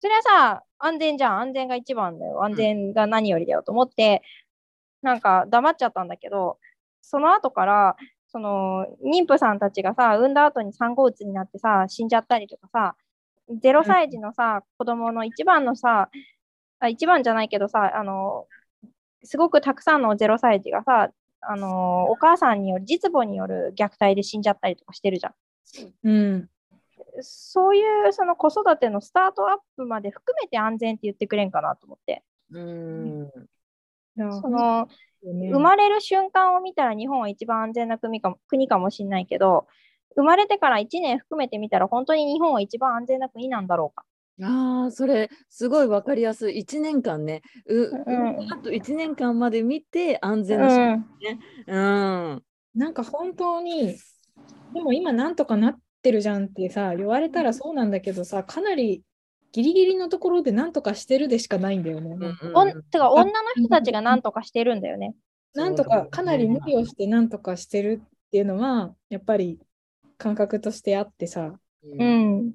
[0.01, 1.39] それはさ、安全じゃん。
[1.41, 2.45] 安全が一番だよ。
[2.45, 4.21] 安全が何よりだよと思って、
[5.01, 6.57] なんか黙っちゃったんだけど、
[7.01, 7.97] その後から、
[8.31, 12.95] その妊婦さんたちがさ、産んだ後に産後うつになってさ、死んじゃったりとかさ、
[13.61, 16.09] 0歳児のさ、子供の一番のさ、
[16.79, 18.47] あ一番じゃないけどさ、あの、
[19.23, 21.09] すごくたくさんの0歳児がさ、
[21.41, 25.33] あの、お母さんによる、実母による虐待で死んじゃったりとかしてるじゃん。
[26.03, 26.49] うん。
[27.21, 32.23] そういうその子育てのスタートアップまで含めて安全って言ってくれんかなと思って。
[32.51, 33.31] うん。
[34.17, 39.67] いやその、ね生まれる瞬間を見たら日本は一番安全な国かも国かもしれないけど、
[40.15, 44.05] 生まれてから1年含めてみたら本当に日本は一番安全な国なんだろうか。
[44.41, 46.59] ああ、それすごいわかりやすい。
[46.59, 51.05] 1年間ね、う、うんあと1年間まで見て安う全なし、ん。
[51.67, 52.43] うん。
[52.75, 53.97] なんか本当に、
[54.73, 59.03] でも今なんとかなってるじゃんってさ、言われたらそうなんだけどさ、かなり
[59.51, 62.15] ギリギリのところでなんとかしてるでしかないんだよね。
[62.15, 65.15] うんおんてか女の人たちが何とかしてるんだよね。
[65.53, 69.59] なんとかかなり無理をしてなんとかしてるっていうのは、やっぱり
[70.17, 71.87] 感覚としてあってさ、う。
[71.97, 72.53] うんん。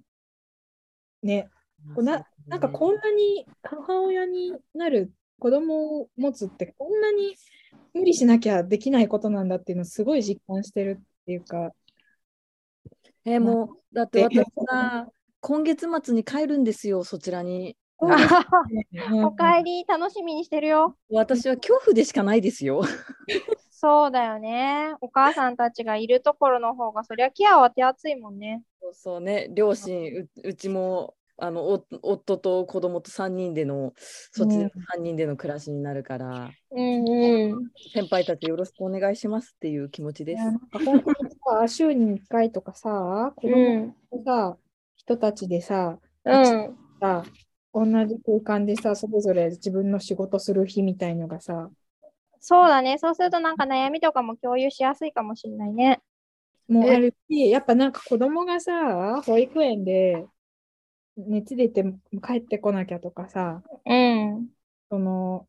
[1.23, 1.49] ね、
[1.95, 7.37] こうななんかこんなに母親になる子供を持つってこんなに
[7.93, 11.73] 無理しなきゃできないことなんだっていうのをすごい実感してるっていうか、
[13.25, 15.09] えーもう、だってえ私が
[15.41, 17.77] 今月末に帰るんですよ、そちらに。
[19.25, 20.97] おかえり、楽しみにしてるよ。
[21.11, 22.83] 私は恐怖でしかないですよ。
[23.71, 24.95] そうだよね。
[25.01, 28.63] お母さんたちがいるところの方が、そりゃケアは手厚いもんね。
[28.81, 37.71] そうそうね、両親、ううちもあのお夫と子供と3人での、そっちでうん3人での暮らしになるから、うんうん。
[37.93, 40.45] 先輩たちよろしくお願いしますっていう気持ちです。
[41.45, 43.95] さ、週に1回とかさ、子う供ん。
[44.13, 44.57] のさ、
[44.97, 46.77] 人たちでさ、うん。
[47.01, 47.25] さ、
[47.73, 51.71] 同じ空間でさ、それぞれ自分の仕事する日みたいのがさ、
[52.41, 52.99] そうだね。
[52.99, 56.03] そうするとなんか悩みとかも共有しやすいかもしれないね。
[56.71, 60.27] えもうあるし、やっぱなんか子供がさ、保育園で
[61.17, 61.85] 熱出て
[62.27, 64.49] 帰ってこなきゃとかさ、うん。
[64.91, 65.47] その、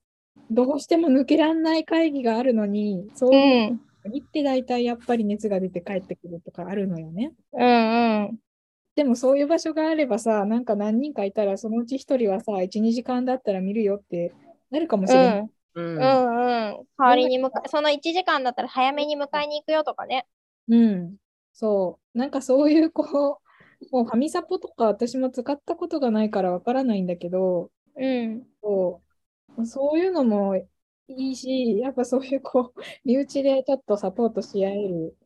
[0.49, 3.36] どうしても抜けらんない会議があるのに、そうう。
[3.36, 7.34] いうん時って大体やっぱり熱が出て帰ってくるとかあるのよね。
[7.53, 8.38] うんうん。
[8.95, 14.32] でもそういう場所があればさ、なんか何人かいたらそのうち一人はさ、1、2時間だったら見るよって
[14.70, 15.41] なるかもしうれない。
[15.41, 15.49] ん。
[15.76, 16.88] うんうんうん。
[16.97, 20.26] 代わりに迎え、その1時間だったら早めに迎えに行くよとかね。
[20.70, 21.18] うん。
[21.53, 22.18] そう。
[22.18, 23.45] なんかそういうこう、
[23.91, 28.47] もうファミサポとか私も使ったことがないからわからないんだけど、うん。
[28.61, 29.01] そ
[29.57, 30.67] う、そういうのもい
[31.07, 35.17] いし、やっぱそういうこう、身内でちょっとサポートし合える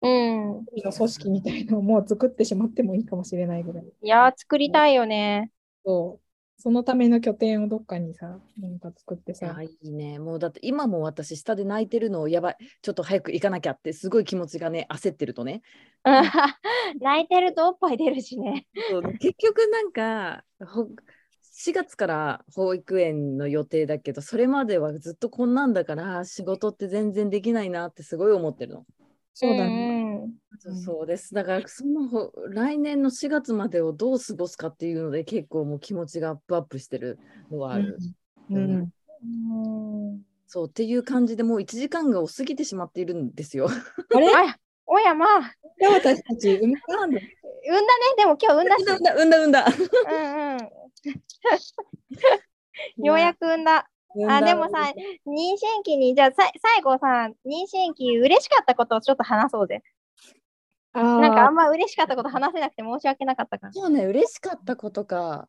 [0.00, 0.64] うん。
[0.64, 3.84] 組織みたいのをもう作ってしまってもいいかもしれないぐらい。
[3.84, 5.50] いやー、作りたいよね。
[5.84, 6.27] そう。
[6.60, 9.62] そのための拠点をどっかにさ、なんか作ってさ。
[9.62, 10.18] いいね。
[10.18, 12.56] もうだって今も私下で泣いてるのをやばい。
[12.82, 15.62] ちょっと早く行かなきゃってすごい気持ちがね焦ってるとね。
[17.00, 18.66] 泣いてるとおっぱい出るしね。
[19.20, 20.88] 結局なんかほ
[21.58, 28.86] 4月から保育園の予定だけどそれまではずっとこんなんだから仕事って全然できないなってすごい思ってるの。
[29.34, 30.26] そうだね。
[30.26, 30.32] ん
[30.82, 31.34] そうです。
[31.34, 37.18] だからそのほ来年の4月までをどう過ごすかっていうので結構もう気持ちがアップアップしてる
[37.50, 37.98] のはある。
[38.50, 38.56] うん。
[38.56, 40.22] うんうん。
[40.46, 43.68] そうっていう感じでもう1時間が過ぎてしまっているんですよ。
[43.68, 44.26] あれ？
[44.34, 44.56] あ、
[44.86, 45.26] おやま
[45.80, 47.16] 私たち、産んだんだ。
[47.16, 47.24] 産んだね。
[48.16, 48.84] でも今日産んだし。
[48.86, 49.66] うんだうんだうんだ。
[49.66, 50.68] うんうん。
[53.04, 53.88] ようやく産んだ。
[54.28, 54.92] あ、でもさ、
[55.26, 59.82] 妊娠期に、じゃあさ最後さ、妊娠期嬉しかったことをちょっと話そうぜ。
[60.92, 63.72] あなんかあーんま嬉しかったこと話せなくて申し訳なかったから。
[63.72, 65.48] そうね、嬉しかったことか。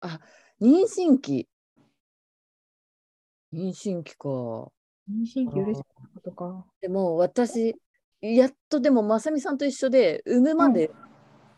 [0.00, 0.20] あ、
[0.60, 1.48] 妊娠期。
[3.52, 4.28] 妊娠期か。
[4.28, 4.70] 妊
[5.22, 6.66] 娠期嬉しかったことか。
[6.80, 7.74] でも私、
[8.20, 10.90] やっとでもまさみさんと一緒で産むまで、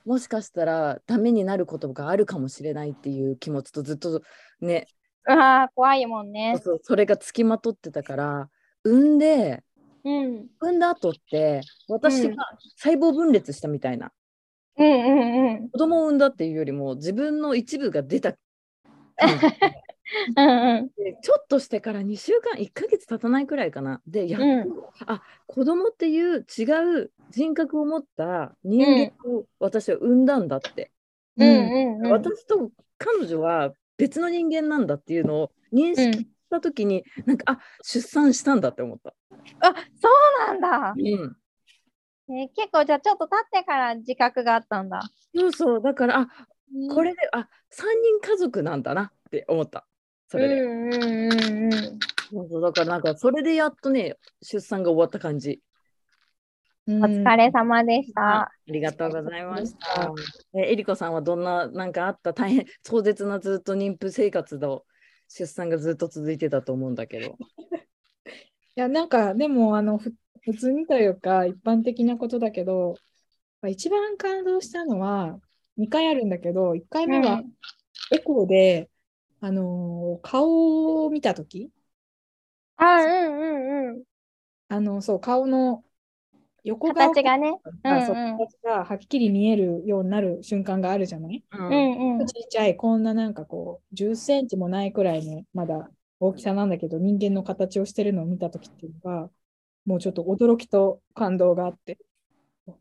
[0.05, 4.23] もしかしたらダメになることがあるかもしれないっていう気持ちとずっと
[4.61, 4.87] ね、
[5.29, 6.59] ああ、怖いもんね。
[6.63, 8.51] そうそれがつきまとってたから
[8.85, 9.63] 産んで
[10.05, 10.47] うん。
[10.61, 12.45] 産んだ後って私うんが
[12.77, 14.13] 細胞分裂したみたいな、
[14.79, 15.69] うんうんうん。
[15.71, 18.31] 子供を産んだっていうよりも自分の一部が出た
[20.37, 20.87] うんうん。
[20.97, 24.67] でちょっとしてから2週間1ヶ月経たないくらいかなでやっと、うん
[25.07, 26.63] あ子供っていう違
[27.03, 30.91] う人格を持った人間を私は産んだんだって、
[31.37, 32.11] うんうんうん。
[32.13, 39.15] 私と彼女は別の人間なんだっていうのを認識した時に、なんかあ出産したんだって思った、
[39.61, 40.09] あ、そ
[40.47, 40.95] うなんだ。
[40.97, 41.37] うん、
[42.31, 45.03] えー結構じゃあちょっと経ってから自覚があったんだ。
[45.35, 45.83] そうそう。
[45.83, 46.29] だからあ
[46.95, 49.87] これであ3人家族なんだなって思った。
[50.29, 51.33] それで、うんうんうん
[51.65, 51.73] うん。
[52.31, 52.63] そうそう。
[52.63, 55.61] だからなんかそれでやっとね出産が終わった感じ
[56.89, 58.23] おお疲れ様でした。
[58.23, 60.13] ありがとうございましあ
[60.55, 60.59] た。
[60.59, 64.85] ええりこさんはどんな、なんかあった大変、壮絶なずっと妊婦生活の
[65.29, 67.39] 出産がずっと続いてたと思うんだけど。
[68.77, 72.95] いや、なんか、でも、あの、ふ普通にというか、一般的なことだけど、
[73.63, 75.41] まあ一番感動したのは、
[75.77, 77.43] 2回あるんだけど、1回目は
[78.13, 78.91] エコーで、
[79.41, 81.71] あのー顔を見たとき、
[82.77, 83.45] あ、うんう
[83.91, 84.05] んうん。
[84.69, 85.85] あの、そう、顔の
[86.65, 87.59] 横顔形がね。
[87.85, 91.45] ううんうん形がはっきり見えるようになる瞬間があるじゃない？
[91.53, 92.27] ううんうん。
[92.27, 95.91] ちっちゃい、こんななんかこう、10センチもないくらいの、まだ
[96.21, 99.31] 大きさなんだけど、人間の形をしてるのを見たときっていうのが、
[99.87, 101.99] もうちょっと驚きと感動があって、
[102.67, 102.77] お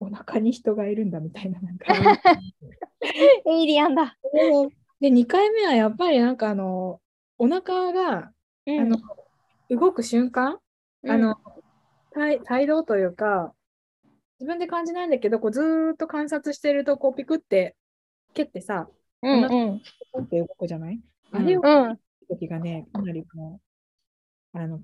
[0.00, 1.86] お腹に人がいるんだみたいな、なんか。
[3.46, 4.16] エイリアンだ。
[5.00, 7.00] で、2回目はやっぱりなんかあの、
[7.38, 8.32] お腹が、
[8.66, 8.98] うんあの、
[9.70, 10.58] 動く瞬間、
[11.06, 11.36] あの、
[12.16, 13.54] 帯帯同というか、
[14.40, 17.76] 自分で感じないんだけど、こうずーっと観察してると、こうピクって、
[18.34, 18.88] 蹴ってさ、
[19.22, 19.82] うんうん。
[20.12, 20.94] ポンって動くじゃない、
[21.32, 21.98] うんあれをうん。
[22.28, 23.60] 時がね、かなりも
[24.54, 24.80] う、あの、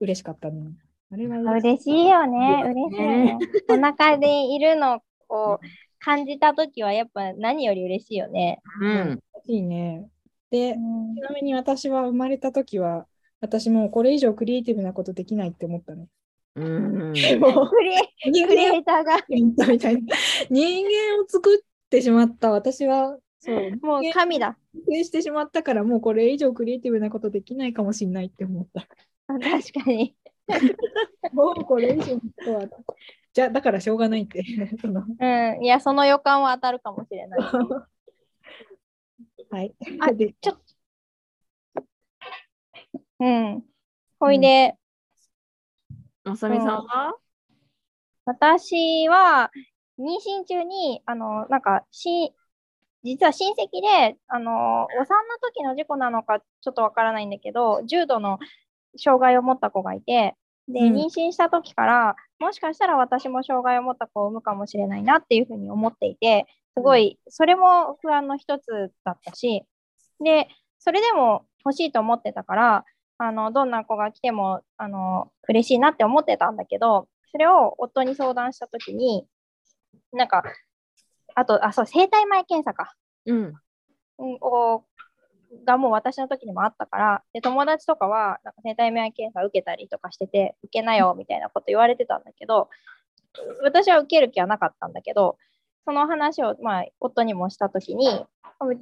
[0.00, 0.72] 嬉しかったね。
[1.10, 2.62] あれは嬉しいよね。
[2.64, 3.38] うん嬉しいよね。
[3.70, 5.60] お腹でいるのを
[6.00, 8.60] 感じたときはやっぱ何より嬉しいよね。
[8.80, 9.20] うん。
[9.46, 10.08] いいね。
[10.50, 13.06] で、うんちなみに私は生まれた時は、
[13.40, 16.08] 私もうこれ以上クリエイティブなことできないって思ったね。
[16.56, 17.12] うん。
[17.38, 20.16] もうクリエ人クリ間エイターがみたいな。
[20.50, 21.58] 人間を作っ
[21.90, 24.56] てしまった私は、そう、もう神だ。
[25.04, 28.88] してしまったから、もうこれ以上クリエイティブなことできないかもしれないって思った。
[29.26, 29.40] 確
[29.84, 30.16] かに。
[31.32, 32.68] もうこれ以上のことは。
[33.34, 34.42] じゃあ、だからしょうがないって。
[34.80, 35.26] そのう
[35.60, 35.64] ん。
[35.64, 37.40] いや、その予感は当たるかもしれない。
[39.50, 39.74] はい。
[40.00, 41.84] あでちょっと。
[43.20, 43.62] うん。
[44.18, 44.76] ほいで、
[46.26, 47.14] まさみさんは？
[48.24, 49.52] 私は
[49.96, 52.34] 妊娠中に、あの、なんか、し、
[53.04, 58.40] 実は親戚で、あの、お産の時の事故なのかちょっとわからないんだけど、重度の
[58.96, 60.34] 障害を持った子がいて、
[60.66, 60.94] で、うん。
[60.96, 66.46] 妊娠した時から、もしかしたら私も障害を持った子を産むかもしれないなっていうふうに思っていて、
[66.76, 69.64] すごい、それも不安の一つだったし、
[70.18, 70.48] で、
[70.80, 72.84] それでも欲しいと思ってたから、
[73.18, 79.26] あの、どんな子が来ても、あの、嬉しいなって思ってたんだけど、それを夫に相談したときに、
[80.12, 80.42] なんか、
[81.34, 82.94] あと、あ、そう、生体前検査か。
[83.26, 83.54] うん。
[84.18, 84.84] うんを
[85.64, 92.68] がもう私の時にもあったから、で友達とかはなんか生体前検査受けたりとかしてて、受けなよみたいなこと言われてたんだけど、
[93.62, 95.38] 私は受ける気はなかったんだけど、
[95.84, 98.26] その話を、まあ、夫にもした時に、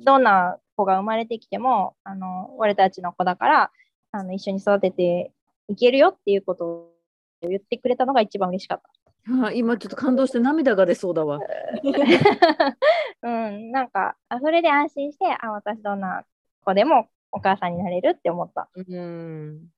[0.05, 3.71] どんな子が生まれてきても、あの俺たちの子だから
[4.17, 5.33] あの一緒に育てて
[5.69, 6.93] いけるよっていうことを
[7.43, 9.47] 言ってくれたのが一番嬉しかった。
[9.47, 11.41] あ今ちょっと感動して涙が出そうだわ。
[13.23, 16.25] うん、なんか、あそれで安心して、あ、私どんな
[16.65, 18.69] 子でもお母さんになれるって思った。
[18.75, 19.69] うん。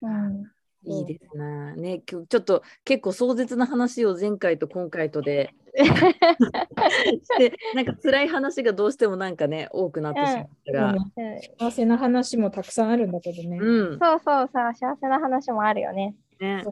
[0.00, 0.44] うん、
[0.84, 1.74] いいですな。
[1.74, 10.90] ね、今日ちょっと結構壮絶な話を前回と今回とでして、なんか辛い話がどうしてもなんかね、多くなってしまったが。
[10.90, 11.04] うんうん
[11.58, 13.58] 幸せな話もたくさんあるんだけどね。
[13.60, 13.98] うん。
[13.98, 16.14] そうそうさ、幸せな話もあるよね。
[16.40, 16.64] ね。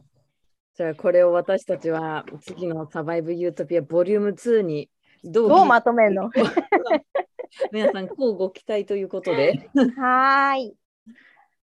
[0.74, 4.88] じゃあこれを私たちは次のサバイブユートピアボリューム2に
[5.24, 6.30] どうどうまとめるの？
[7.72, 9.68] 皆さん、こうご期待ということで。
[9.96, 10.76] はーい。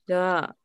[0.07, 0.55] じゃあ、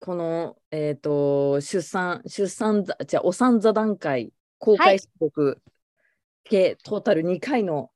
[0.00, 5.62] この、えっ、と、出産、出産ざ、じゃあ、お産座談会、公開収録、
[6.44, 7.90] 計トータル2回の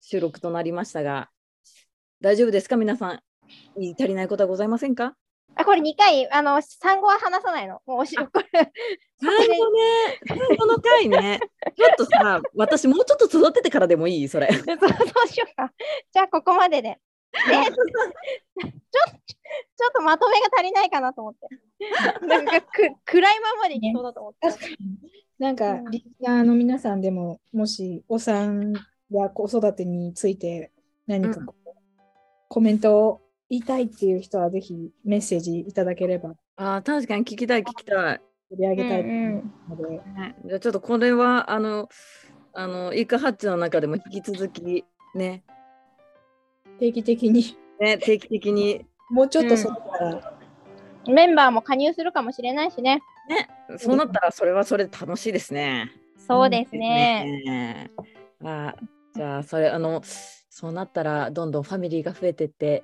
[0.00, 1.30] 収録となりましたが、
[2.20, 2.76] 大丈夫ですか？
[2.76, 3.20] 皆さん。
[3.76, 5.14] 言い足りないことはございませんか？
[5.54, 7.80] あ、これ2回、あの、産後は話さないの。
[7.84, 8.72] もうおし、これ、
[9.20, 11.40] 最後ね、最後の回ね、
[11.76, 14.28] ちょっとさ、私もうちょっと育ててからでもいい？
[14.28, 14.48] それ。
[14.52, 14.86] そうそ
[15.24, 15.72] うしようか。
[16.12, 16.98] じゃあ、ここまでで。
[17.32, 18.66] ね、 ちょ
[19.76, 21.48] ちょっとまとめが足りないかなと思って。
[22.26, 24.48] なんかく暗いままでいきそうだと思って。
[24.48, 24.76] 確かに。
[25.38, 28.74] なんかうん、リスナーの皆さんでも、もしお産
[29.10, 30.70] や子育てについて
[31.06, 31.70] 何かこう、
[32.48, 38.20] コメントを言いたいっていう人は、ぜひメッセージいただければああ、確かに聞きたい、聞きたい。
[38.52, 41.88] 取り上げたいとうん思うので、ねじゃあちょっとこれはあの
[42.52, 44.84] あのイカハッチの中でも引き続き
[45.14, 45.42] ね
[46.82, 50.38] 定期的に、ね定期的にもうちょっとそったら、
[51.06, 53.02] メンバーも加入するかもしれないしね。
[53.78, 55.92] そうなったらそれはそれで楽しいですね。
[56.16, 57.40] そうですね。
[57.44, 57.90] ね
[58.44, 58.74] あ
[59.14, 62.82] じゃあそれあのそうなったらどんどんファミリーが増えてって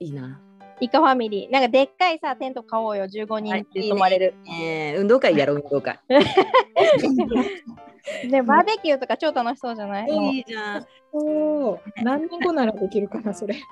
[0.00, 0.40] いいな。
[0.80, 1.52] イカファミリー。
[1.52, 4.34] なんかでっかいさ、テント買おうよ、15人って泊まれる。
[4.46, 6.00] えー運動会やろう、運動会。
[8.30, 10.86] で、バーベキューとか超楽しそうじゃない、いいじゃん。
[11.12, 13.54] おー 何年後ならできるかな、それ。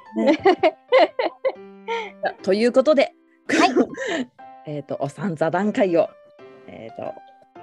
[2.42, 3.14] ということで、
[4.66, 6.08] えっと、お三座談会を、
[6.66, 7.14] えっ、と、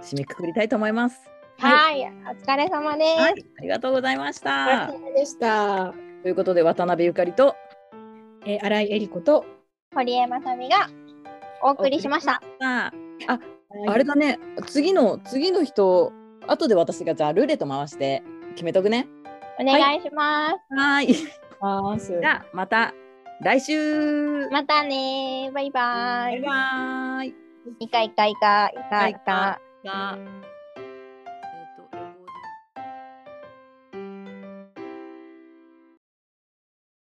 [0.02, 1.30] 締めくくりたいと思います。
[1.58, 2.06] はい、お
[2.36, 3.22] 疲れ様です。
[3.22, 4.92] はい、ありがとうございました。
[5.16, 5.94] でした。
[6.22, 7.56] ということで、渡辺ゆかりと
[8.46, 9.46] えー、新井恵理子と、
[9.94, 10.90] 堀江まさみが
[11.62, 12.42] お送りしました。
[12.62, 12.92] あ、
[13.28, 13.40] あ
[13.88, 16.12] あれだね、次の、次の人、
[16.52, 19.08] 後で私がじゃあルーレット回して決めとくね。
[19.60, 20.54] お願いします。
[20.74, 21.16] はーい。
[21.62, 22.94] ますじゃあ、また
[23.42, 24.48] 来週。
[24.50, 26.42] またねバイバイ。
[26.42, 27.34] バイバイ。
[27.80, 29.60] イカイカイカイカイカ。
[29.84, 30.18] が